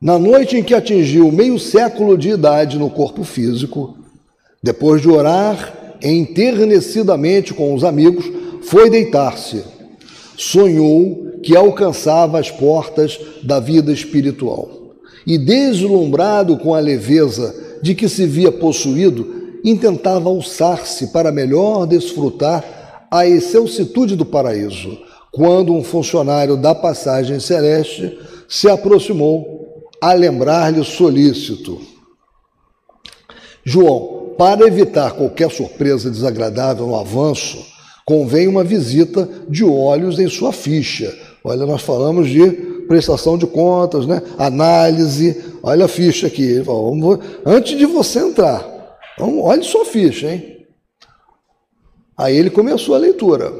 na 0.00 0.18
noite 0.18 0.56
em 0.56 0.62
que 0.62 0.74
atingiu 0.74 1.30
meio 1.30 1.58
século 1.58 2.16
de 2.16 2.30
idade 2.30 2.78
no 2.78 2.90
corpo 2.90 3.22
físico, 3.22 3.96
depois 4.62 5.00
de 5.00 5.08
orar 5.08 5.96
enternecidamente 6.02 7.52
com 7.52 7.74
os 7.74 7.84
amigos, 7.84 8.24
foi 8.62 8.88
deitar-se. 8.90 9.62
Sonhou 10.42 11.32
que 11.42 11.54
alcançava 11.54 12.40
as 12.40 12.50
portas 12.50 13.20
da 13.42 13.60
vida 13.60 13.92
espiritual. 13.92 14.70
E, 15.26 15.36
deslumbrado 15.36 16.56
com 16.56 16.74
a 16.74 16.80
leveza 16.80 17.54
de 17.82 17.94
que 17.94 18.08
se 18.08 18.26
via 18.26 18.50
possuído, 18.50 19.60
intentava 19.62 20.30
alçar-se 20.30 21.08
para 21.08 21.30
melhor 21.30 21.86
desfrutar 21.86 23.08
a 23.10 23.26
excelsitude 23.26 24.16
do 24.16 24.24
paraíso, 24.24 24.96
quando 25.30 25.74
um 25.74 25.84
funcionário 25.84 26.56
da 26.56 26.74
passagem 26.74 27.38
celeste 27.38 28.18
se 28.48 28.66
aproximou 28.66 29.90
a 30.00 30.14
lembrar-lhe 30.14 30.82
solícito: 30.82 31.78
João, 33.62 34.32
para 34.38 34.66
evitar 34.66 35.12
qualquer 35.12 35.50
surpresa 35.50 36.10
desagradável 36.10 36.86
no 36.86 36.96
avanço, 36.96 37.58
convém 38.04 38.48
uma 38.48 38.64
visita 38.64 39.28
de 39.48 39.64
olhos 39.64 40.18
em 40.18 40.28
sua 40.28 40.52
ficha. 40.52 41.16
Olha, 41.44 41.64
nós 41.66 41.82
falamos 41.82 42.28
de 42.28 42.50
prestação 42.88 43.38
de 43.38 43.46
contas, 43.46 44.06
né? 44.06 44.22
análise. 44.36 45.42
Olha 45.62 45.84
a 45.84 45.88
ficha 45.88 46.26
aqui. 46.26 46.60
Vamos, 46.60 47.18
antes 47.46 47.78
de 47.78 47.86
você 47.86 48.18
entrar, 48.18 48.66
vamos, 49.18 49.44
olhe 49.44 49.62
sua 49.62 49.84
ficha, 49.84 50.30
hein? 50.30 50.66
Aí 52.16 52.36
ele 52.36 52.50
começou 52.50 52.94
a 52.94 52.98
leitura. 52.98 53.50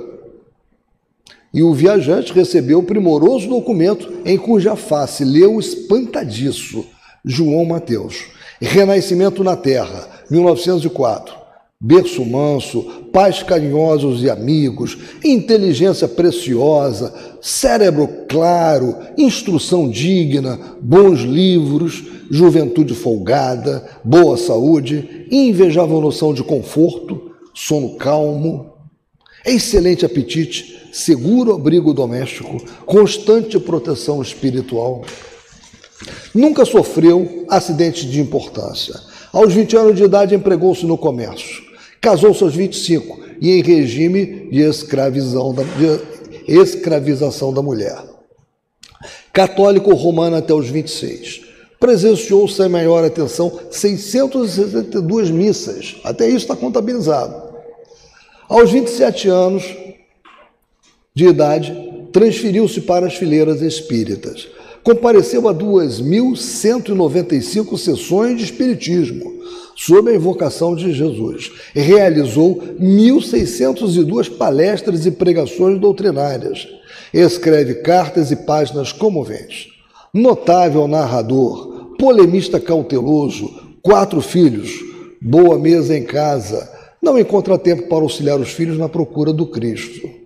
E 1.52 1.62
o 1.62 1.72
viajante 1.72 2.32
recebeu 2.32 2.78
o 2.78 2.82
primoroso 2.82 3.48
documento 3.48 4.20
em 4.24 4.36
cuja 4.36 4.76
face 4.76 5.24
leu 5.24 5.58
espantadiço 5.58 6.84
João 7.24 7.64
Mateus. 7.64 8.26
Renascimento 8.60 9.42
na 9.42 9.56
Terra, 9.56 10.08
1904. 10.30 11.39
Berço 11.82 12.22
manso, 12.26 12.82
pais 13.10 13.42
carinhosos 13.42 14.22
e 14.22 14.28
amigos, 14.28 14.98
inteligência 15.24 16.06
preciosa, 16.06 17.14
cérebro 17.40 18.06
claro, 18.28 18.94
instrução 19.16 19.88
digna, 19.88 20.60
bons 20.78 21.20
livros, 21.20 22.04
juventude 22.30 22.92
folgada, 22.94 23.88
boa 24.04 24.36
saúde, 24.36 25.26
invejável 25.30 26.02
noção 26.02 26.34
de 26.34 26.44
conforto, 26.44 27.32
sono 27.54 27.96
calmo, 27.96 28.74
excelente 29.46 30.04
apetite, 30.04 30.90
seguro 30.92 31.54
abrigo 31.54 31.94
doméstico, 31.94 32.62
constante 32.84 33.58
proteção 33.58 34.20
espiritual. 34.20 35.02
Nunca 36.34 36.66
sofreu 36.66 37.46
acidente 37.48 38.06
de 38.06 38.20
importância 38.20 39.00
aos 39.32 39.54
20 39.54 39.76
anos 39.76 39.96
de 39.96 40.04
idade, 40.04 40.34
empregou-se 40.34 40.84
no 40.84 40.98
comércio. 40.98 41.69
Casou-se 42.00 42.42
aos 42.42 42.54
25 42.54 43.20
e 43.40 43.50
em 43.50 43.62
regime 43.62 44.48
de, 44.50 44.60
escravização 44.60 45.54
da, 45.54 45.62
de 45.62 46.00
escravização 46.46 47.52
da 47.52 47.62
mulher. 47.62 48.02
Católico 49.32 49.94
romano 49.94 50.36
até 50.36 50.54
os 50.54 50.68
26. 50.68 51.42
Presenciou 51.78 52.48
sem 52.48 52.68
maior 52.68 53.04
atenção 53.04 53.60
662 53.70 55.30
missas. 55.30 55.96
Até 56.04 56.26
isso 56.26 56.38
está 56.38 56.56
contabilizado. 56.56 57.50
Aos 58.48 58.70
27 58.70 59.28
anos 59.28 59.64
de 61.14 61.26
idade, 61.26 62.08
transferiu-se 62.12 62.80
para 62.80 63.06
as 63.06 63.14
fileiras 63.14 63.62
espíritas 63.62 64.48
compareceu 64.82 65.48
a 65.48 65.54
2.195 65.54 67.78
sessões 67.78 68.38
de 68.38 68.44
Espiritismo, 68.44 69.40
sob 69.80 70.10
a 70.10 70.14
invocação 70.14 70.74
de 70.74 70.92
Jesus. 70.92 71.50
Realizou 71.72 72.56
1.602 72.78 74.36
palestras 74.36 75.06
e 75.06 75.10
pregações 75.10 75.80
doutrinárias. 75.80 76.68
Escreve 77.14 77.76
cartas 77.76 78.30
e 78.30 78.36
páginas 78.36 78.92
comoventes. 78.92 79.68
Notável 80.12 80.86
narrador, 80.86 81.94
polemista 81.98 82.60
cauteloso, 82.60 83.48
quatro 83.80 84.20
filhos, 84.20 84.70
boa 85.18 85.58
mesa 85.58 85.96
em 85.96 86.04
casa, 86.04 86.70
não 87.00 87.18
encontra 87.18 87.56
tempo 87.56 87.88
para 87.88 88.02
auxiliar 88.02 88.38
os 88.38 88.50
filhos 88.50 88.76
na 88.76 88.88
procura 88.88 89.32
do 89.32 89.46
Cristo 89.46 90.20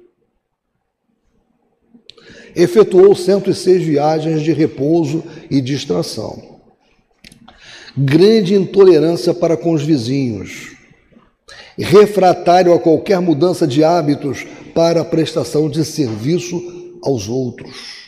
efetuou 2.56 3.16
106 3.16 3.82
viagens 3.82 4.40
de 4.40 4.52
repouso 4.52 5.24
e 5.50 5.60
distração. 5.60 6.53
Grande 7.96 8.54
intolerância 8.54 9.32
para 9.32 9.56
com 9.56 9.72
os 9.72 9.82
vizinhos, 9.82 10.72
refratário 11.78 12.72
a 12.72 12.78
qualquer 12.78 13.20
mudança 13.20 13.66
de 13.66 13.84
hábitos 13.84 14.44
para 14.74 15.02
a 15.02 15.04
prestação 15.04 15.68
de 15.68 15.84
serviço 15.84 16.60
aos 17.02 17.28
outros. 17.28 18.04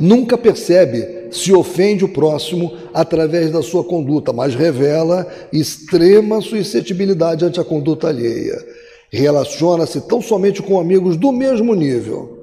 Nunca 0.00 0.36
percebe 0.36 1.28
se 1.30 1.52
ofende 1.52 2.04
o 2.04 2.08
próximo 2.08 2.76
através 2.92 3.52
da 3.52 3.62
sua 3.62 3.84
conduta, 3.84 4.32
mas 4.32 4.52
revela 4.52 5.26
extrema 5.52 6.40
suscetibilidade 6.40 7.44
ante 7.44 7.60
a 7.60 7.64
conduta 7.64 8.08
alheia. 8.08 8.58
Relaciona-se 9.12 10.00
tão 10.00 10.20
somente 10.20 10.60
com 10.60 10.80
amigos 10.80 11.16
do 11.16 11.30
mesmo 11.30 11.74
nível. 11.74 12.41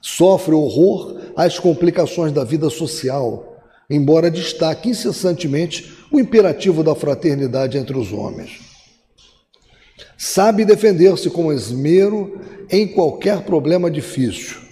Sofre 0.00 0.54
horror 0.54 1.16
às 1.36 1.58
complicações 1.58 2.32
da 2.32 2.44
vida 2.44 2.70
social, 2.70 3.56
embora 3.90 4.30
destaque 4.30 4.90
incessantemente 4.90 5.92
o 6.10 6.18
imperativo 6.18 6.82
da 6.82 6.94
fraternidade 6.94 7.78
entre 7.78 7.96
os 7.96 8.12
homens. 8.12 8.60
Sabe 10.16 10.64
defender-se 10.64 11.30
com 11.30 11.52
esmero 11.52 12.40
em 12.70 12.86
qualquer 12.86 13.42
problema 13.42 13.90
difícil 13.90 14.68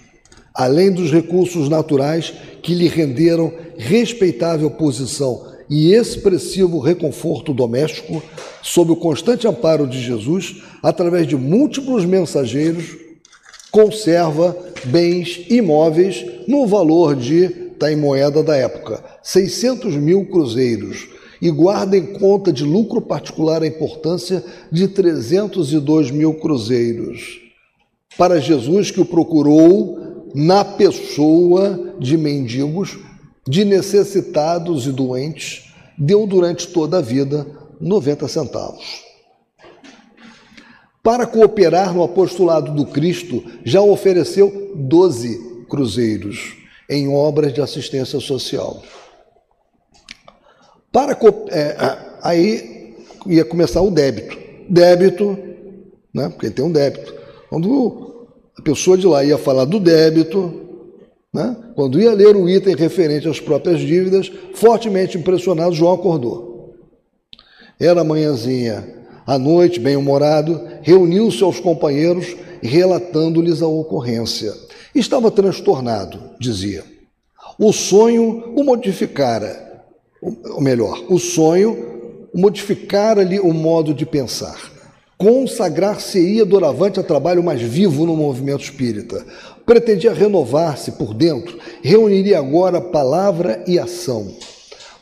além 0.57 0.91
dos 0.91 1.11
recursos 1.11 1.69
naturais 1.69 2.33
que 2.63 2.73
lhe 2.73 2.87
renderam 2.87 3.53
respeitável 3.77 4.71
posição 4.71 5.45
e 5.69 5.93
expressivo 5.93 6.79
reconforto 6.79 7.53
doméstico, 7.53 8.23
sob 8.63 8.91
o 8.91 8.95
constante 8.95 9.47
amparo 9.47 9.85
de 9.85 10.01
Jesus, 10.01 10.63
através 10.81 11.27
de 11.27 11.35
múltiplos 11.35 12.05
mensageiros, 12.05 12.97
conserva 13.69 14.57
bens 14.85 15.45
imóveis 15.49 16.25
no 16.47 16.65
valor 16.65 17.15
de, 17.15 17.43
está 17.73 17.91
em 17.91 17.95
moeda 17.95 18.41
da 18.41 18.55
época, 18.55 19.03
600 19.21 19.95
mil 19.95 20.25
cruzeiros, 20.25 21.07
e 21.41 21.51
guarda 21.51 21.95
em 21.95 22.13
conta 22.13 22.51
de 22.51 22.63
lucro 22.63 23.01
particular 23.01 23.61
a 23.61 23.67
importância 23.67 24.43
de 24.71 24.87
302 24.87 26.11
mil 26.11 26.33
cruzeiros. 26.35 27.39
Para 28.17 28.39
Jesus, 28.39 28.89
que 28.89 29.01
o 29.01 29.05
procurou 29.05 30.25
na 30.33 30.65
pessoa 30.65 31.95
de 31.99 32.17
mendigos, 32.17 32.97
de 33.47 33.63
necessitados 33.63 34.87
e 34.87 34.91
doentes, 34.91 35.71
deu 35.97 36.25
durante 36.25 36.67
toda 36.67 36.97
a 36.97 37.01
vida 37.01 37.45
90 37.79 38.27
centavos. 38.27 39.06
Para 41.07 41.25
cooperar 41.25 41.93
no 41.93 42.03
apostolado 42.03 42.73
do 42.73 42.85
Cristo, 42.85 43.41
já 43.63 43.81
ofereceu 43.81 44.73
12 44.75 45.63
cruzeiros 45.69 46.57
em 46.89 47.07
obras 47.07 47.53
de 47.53 47.61
assistência 47.61 48.19
social. 48.19 48.83
Para 50.91 51.17
é, 51.49 51.77
aí 52.21 52.93
ia 53.25 53.45
começar 53.45 53.81
o 53.81 53.89
débito. 53.89 54.37
Débito, 54.69 55.37
né? 56.13 56.27
Porque 56.27 56.49
tem 56.49 56.65
um 56.65 56.71
débito. 56.73 57.15
Quando 57.49 58.27
a 58.59 58.61
pessoa 58.61 58.97
de 58.97 59.07
lá 59.07 59.23
ia 59.23 59.37
falar 59.37 59.63
do 59.63 59.79
débito, 59.79 60.91
né? 61.33 61.55
quando 61.73 62.01
ia 62.01 62.11
ler 62.11 62.35
o 62.35 62.49
item 62.49 62.75
referente 62.75 63.29
às 63.29 63.39
próprias 63.39 63.79
dívidas, 63.79 64.29
fortemente 64.55 65.17
impressionado, 65.17 65.73
João 65.73 65.93
acordou. 65.93 66.75
Era 67.79 68.03
manhãzinha, 68.03 68.96
à 69.27 69.37
noite, 69.37 69.79
bem-humorado, 69.79 70.65
reuniu-se 70.81 71.43
aos 71.43 71.59
companheiros, 71.59 72.35
relatando-lhes 72.63 73.61
a 73.61 73.67
ocorrência. 73.67 74.53
Estava 74.95 75.29
transtornado, 75.29 76.31
dizia. 76.39 76.83
O 77.59 77.71
sonho 77.71 78.53
o 78.55 78.63
modificara, 78.63 79.83
ou 80.21 80.61
melhor, 80.61 81.03
o 81.09 81.19
sonho 81.19 82.27
modificara-lhe 82.33 83.39
o 83.39 83.53
modo 83.53 83.93
de 83.93 84.05
pensar 84.05 84.77
consagrar-se-ia 85.17 86.45
doravante 86.45 86.99
a 86.99 87.03
trabalho 87.03 87.43
mais 87.43 87.61
vivo 87.61 88.05
no 88.05 88.15
movimento 88.15 88.63
espírita. 88.63 89.25
Pretendia 89.65 90.13
renovar-se 90.13 90.91
por 90.91 91.13
dentro, 91.13 91.57
reuniria 91.81 92.37
agora 92.37 92.79
palavra 92.79 93.63
e 93.67 93.79
ação. 93.79 94.27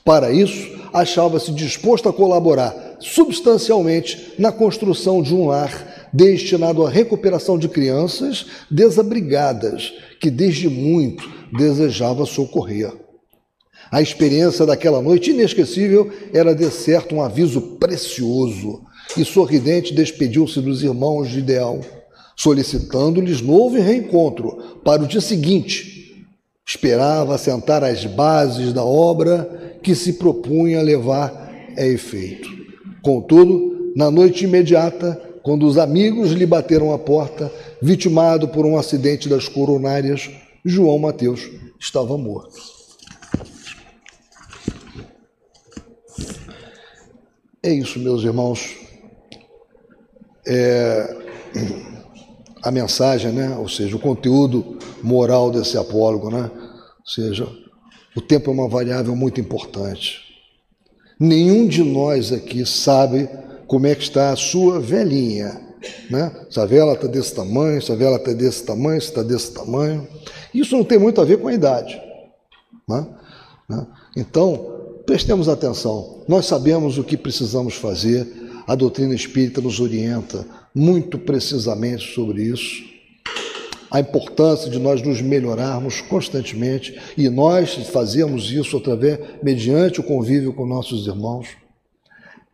Para 0.04 0.32
isso, 0.32 0.72
achava-se 0.94 1.52
disposto 1.52 2.08
a 2.08 2.14
colaborar 2.14 2.85
substancialmente 3.00 4.34
na 4.38 4.52
construção 4.52 5.22
de 5.22 5.34
um 5.34 5.48
lar 5.48 6.10
destinado 6.14 6.86
à 6.86 6.90
recuperação 6.90 7.58
de 7.58 7.68
crianças 7.68 8.46
desabrigadas 8.72 9.94
que 10.20 10.30
desde 10.30 10.70
muito 10.70 11.30
desejava 11.58 12.26
socorrer. 12.26 12.92
A 13.92 14.02
experiência 14.02 14.66
daquela 14.66 15.02
noite 15.02 15.32
inesquecível 15.32 16.12
era 16.34 16.56
de 16.56 16.70
certo 16.72 17.16
um 17.16 17.22
aviso 17.22 17.62
precioso 17.78 18.82
e 19.16 19.24
sorridente 19.24 19.94
despediu-se 19.94 20.60
dos 20.60 20.84
irmãos 20.84 21.30
de 21.30 21.40
Ideal, 21.40 21.80
solicitando-lhes 22.36 23.42
novo 23.42 23.80
reencontro 23.80 24.80
para 24.84 25.04
o 25.04 25.08
dia 25.08 25.22
seguinte. 25.22 26.26
Esperava 26.68 27.36
assentar 27.36 27.84
as 27.84 28.06
bases 28.06 28.74
da 28.74 28.84
obra 28.84 29.78
que 29.84 29.94
se 29.94 30.14
propunha 30.14 30.82
levar 30.82 31.54
a 31.78 31.86
efeito. 31.86 32.65
Contudo, 33.06 33.94
na 33.96 34.10
noite 34.10 34.46
imediata, 34.46 35.22
quando 35.44 35.68
os 35.68 35.78
amigos 35.78 36.32
lhe 36.32 36.44
bateram 36.44 36.92
a 36.92 36.98
porta, 36.98 37.54
vitimado 37.80 38.48
por 38.48 38.66
um 38.66 38.80
acidente 38.80 39.30
das 39.30 39.48
coronárias, 39.48 40.28
João 40.66 40.98
Mateus 40.98 41.48
estava 41.80 42.18
morto. 42.18 42.56
É 47.62 47.72
isso, 47.72 48.00
meus 48.00 48.24
irmãos 48.24 48.76
é, 50.48 51.16
a 52.64 52.72
mensagem, 52.72 53.32
né? 53.32 53.56
ou 53.56 53.70
seja, 53.70 53.96
o 53.96 54.00
conteúdo 54.00 54.80
moral 55.04 55.52
desse 55.52 55.78
apólogo, 55.78 56.32
né? 56.32 56.50
ou 56.52 57.06
seja, 57.06 57.48
o 58.16 58.22
tempo 58.22 58.50
é 58.50 58.54
uma 58.54 58.68
variável 58.68 59.16
muito 59.16 59.40
importante. 59.40 60.25
Nenhum 61.20 61.68
de 61.68 61.84
nós 61.84 62.32
aqui 62.32 62.66
sabe 62.66 63.30
como 63.68 63.88
é 63.88 63.96
que 63.96 64.04
está 64.04 64.32
a 64.32 64.36
sua 64.36 64.80
velhinha. 64.80 65.62
Né? 66.10 66.32
Se 66.50 66.60
a 66.60 66.66
vela 66.66 66.94
está 66.94 67.08
desse 67.08 67.34
tamanho, 67.34 67.82
se 67.82 67.92
a 67.92 67.96
vela 67.96 68.18
está 68.18 68.34
desse 68.34 68.64
tamanho, 68.64 69.02
se 69.02 69.08
está 69.08 69.24
desse 69.24 69.52
tamanho. 69.54 70.08
Isso 70.54 70.76
não 70.76 70.84
tem 70.84 70.98
muito 70.98 71.22
a 71.22 71.26
ver 71.26 71.38
com 71.38 71.48
a 71.48 71.54
idade. 71.54 72.02
Né? 72.88 73.08
né? 73.70 73.88
Então, 74.16 75.02
prestemos 75.06 75.48
atenção. 75.48 76.24
Nós 76.28 76.46
sabemos 76.46 76.98
o 76.98 77.04
que 77.04 77.18
precisamos 77.18 77.76
fazer 77.76 78.28
a 78.68 78.74
doutrina 78.74 79.14
espírita 79.14 79.62
nos 79.62 79.80
orienta 79.80 80.46
muito 80.74 81.20
precisamente 81.20 82.14
sobre 82.14 82.44
isso. 82.44 82.84
A 83.96 84.02
importância 84.02 84.70
de 84.70 84.78
nós 84.78 85.02
nos 85.02 85.22
melhorarmos 85.22 86.02
constantemente 86.02 87.00
e 87.18 87.30
nós 87.30 87.76
fazemos 87.94 88.52
isso 88.52 88.76
através, 88.76 89.18
mediante 89.42 90.02
o 90.02 90.04
convívio 90.04 90.52
com 90.52 90.66
nossos 90.66 91.08
irmãos. 91.08 91.48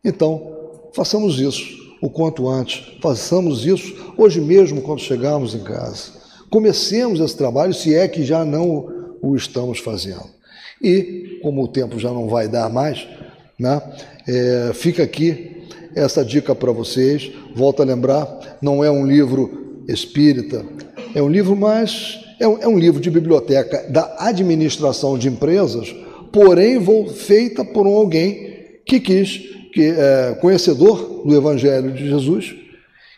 Então, 0.04 0.56
façamos 0.92 1.40
isso 1.40 1.96
o 2.00 2.08
quanto 2.08 2.48
antes, 2.48 2.96
façamos 3.02 3.66
isso 3.66 4.14
hoje 4.16 4.40
mesmo 4.40 4.82
quando 4.82 5.00
chegarmos 5.00 5.52
em 5.52 5.64
casa. 5.64 6.12
Comecemos 6.48 7.18
esse 7.18 7.36
trabalho, 7.36 7.74
se 7.74 7.92
é 7.92 8.06
que 8.06 8.22
já 8.22 8.44
não 8.44 9.16
o 9.20 9.34
estamos 9.34 9.80
fazendo. 9.80 10.30
E, 10.80 11.40
como 11.42 11.64
o 11.64 11.68
tempo 11.68 11.98
já 11.98 12.12
não 12.12 12.28
vai 12.28 12.46
dar 12.46 12.70
mais, 12.70 13.04
né, 13.58 13.82
é, 14.28 14.70
fica 14.74 15.02
aqui 15.02 15.66
essa 15.92 16.24
dica 16.24 16.54
para 16.54 16.70
vocês. 16.70 17.32
Volto 17.52 17.82
a 17.82 17.84
lembrar, 17.84 18.58
não 18.62 18.84
é 18.84 18.90
um 18.92 19.04
livro 19.04 19.82
espírita, 19.88 20.64
é 21.14 21.22
um 21.22 21.28
livro 21.28 21.56
mais. 21.56 22.20
É 22.40 22.48
um, 22.48 22.58
é 22.58 22.66
um 22.66 22.78
livro 22.78 23.00
de 23.00 23.10
biblioteca 23.10 23.86
da 23.88 24.16
administração 24.18 25.16
de 25.16 25.28
empresas, 25.28 25.94
porém 26.32 26.80
feita 27.08 27.64
por 27.64 27.86
um 27.86 27.94
alguém 27.94 28.80
que 28.84 28.98
quis, 28.98 29.38
que 29.72 29.94
é 29.96 30.36
conhecedor 30.40 31.22
do 31.24 31.36
Evangelho 31.36 31.92
de 31.92 32.08
Jesus 32.08 32.54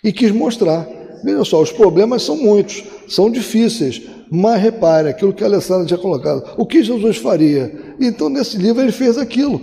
e 0.03 0.13
quis 0.13 0.31
mostrar. 0.31 0.87
Veja 1.25 1.43
só, 1.43 1.63
os 1.63 1.73
problemas 1.73 2.23
são 2.23 2.37
muitos, 2.37 2.85
são 3.09 3.31
difíceis, 3.31 4.03
mas 4.31 4.61
repare 4.61 5.09
aquilo 5.09 5.33
que 5.33 5.43
a 5.43 5.47
Alessandra 5.47 5.87
tinha 5.87 5.99
colocado. 5.99 6.55
O 6.59 6.67
que 6.67 6.83
Jesus 6.83 7.17
faria? 7.17 7.73
Então, 7.99 8.29
nesse 8.29 8.59
livro, 8.59 8.83
ele 8.83 8.93
fez 8.93 9.17
aquilo. 9.17 9.61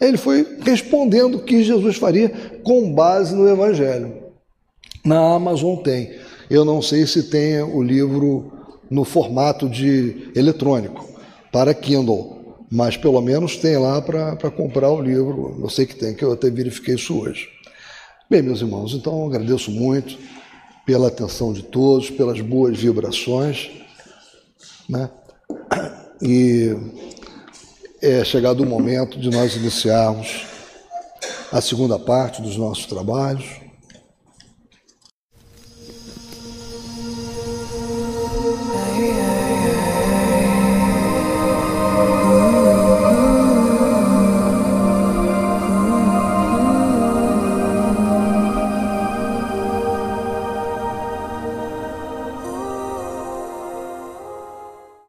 Ele 0.00 0.16
foi 0.16 0.44
respondendo 0.62 1.36
o 1.36 1.44
que 1.44 1.62
Jesus 1.62 1.96
faria 1.96 2.28
com 2.64 2.92
base 2.92 3.36
no 3.36 3.48
Evangelho. 3.48 4.14
Na 5.04 5.34
Amazon 5.34 5.76
tem. 5.76 6.10
Eu 6.52 6.66
não 6.66 6.82
sei 6.82 7.06
se 7.06 7.30
tem 7.30 7.62
o 7.62 7.82
livro 7.82 8.52
no 8.90 9.04
formato 9.04 9.70
de 9.70 10.30
eletrônico 10.36 11.08
para 11.50 11.72
Kindle, 11.72 12.66
mas 12.70 12.94
pelo 12.94 13.22
menos 13.22 13.56
tem 13.56 13.78
lá 13.78 14.02
para 14.02 14.50
comprar 14.50 14.90
o 14.90 15.00
livro. 15.00 15.58
Eu 15.62 15.70
sei 15.70 15.86
que 15.86 15.96
tem, 15.96 16.14
que 16.14 16.22
eu 16.22 16.30
até 16.30 16.50
verifiquei 16.50 16.96
isso 16.96 17.18
hoje. 17.18 17.48
Bem, 18.28 18.42
meus 18.42 18.60
irmãos, 18.60 18.92
então 18.92 19.26
agradeço 19.26 19.70
muito 19.70 20.18
pela 20.84 21.08
atenção 21.08 21.54
de 21.54 21.62
todos, 21.62 22.10
pelas 22.10 22.42
boas 22.42 22.78
vibrações. 22.78 23.70
Né? 24.86 25.08
E 26.20 26.76
é 28.02 28.22
chegado 28.26 28.62
o 28.62 28.66
momento 28.66 29.18
de 29.18 29.30
nós 29.30 29.56
iniciarmos 29.56 30.44
a 31.50 31.62
segunda 31.62 31.98
parte 31.98 32.42
dos 32.42 32.58
nossos 32.58 32.84
trabalhos 32.84 33.61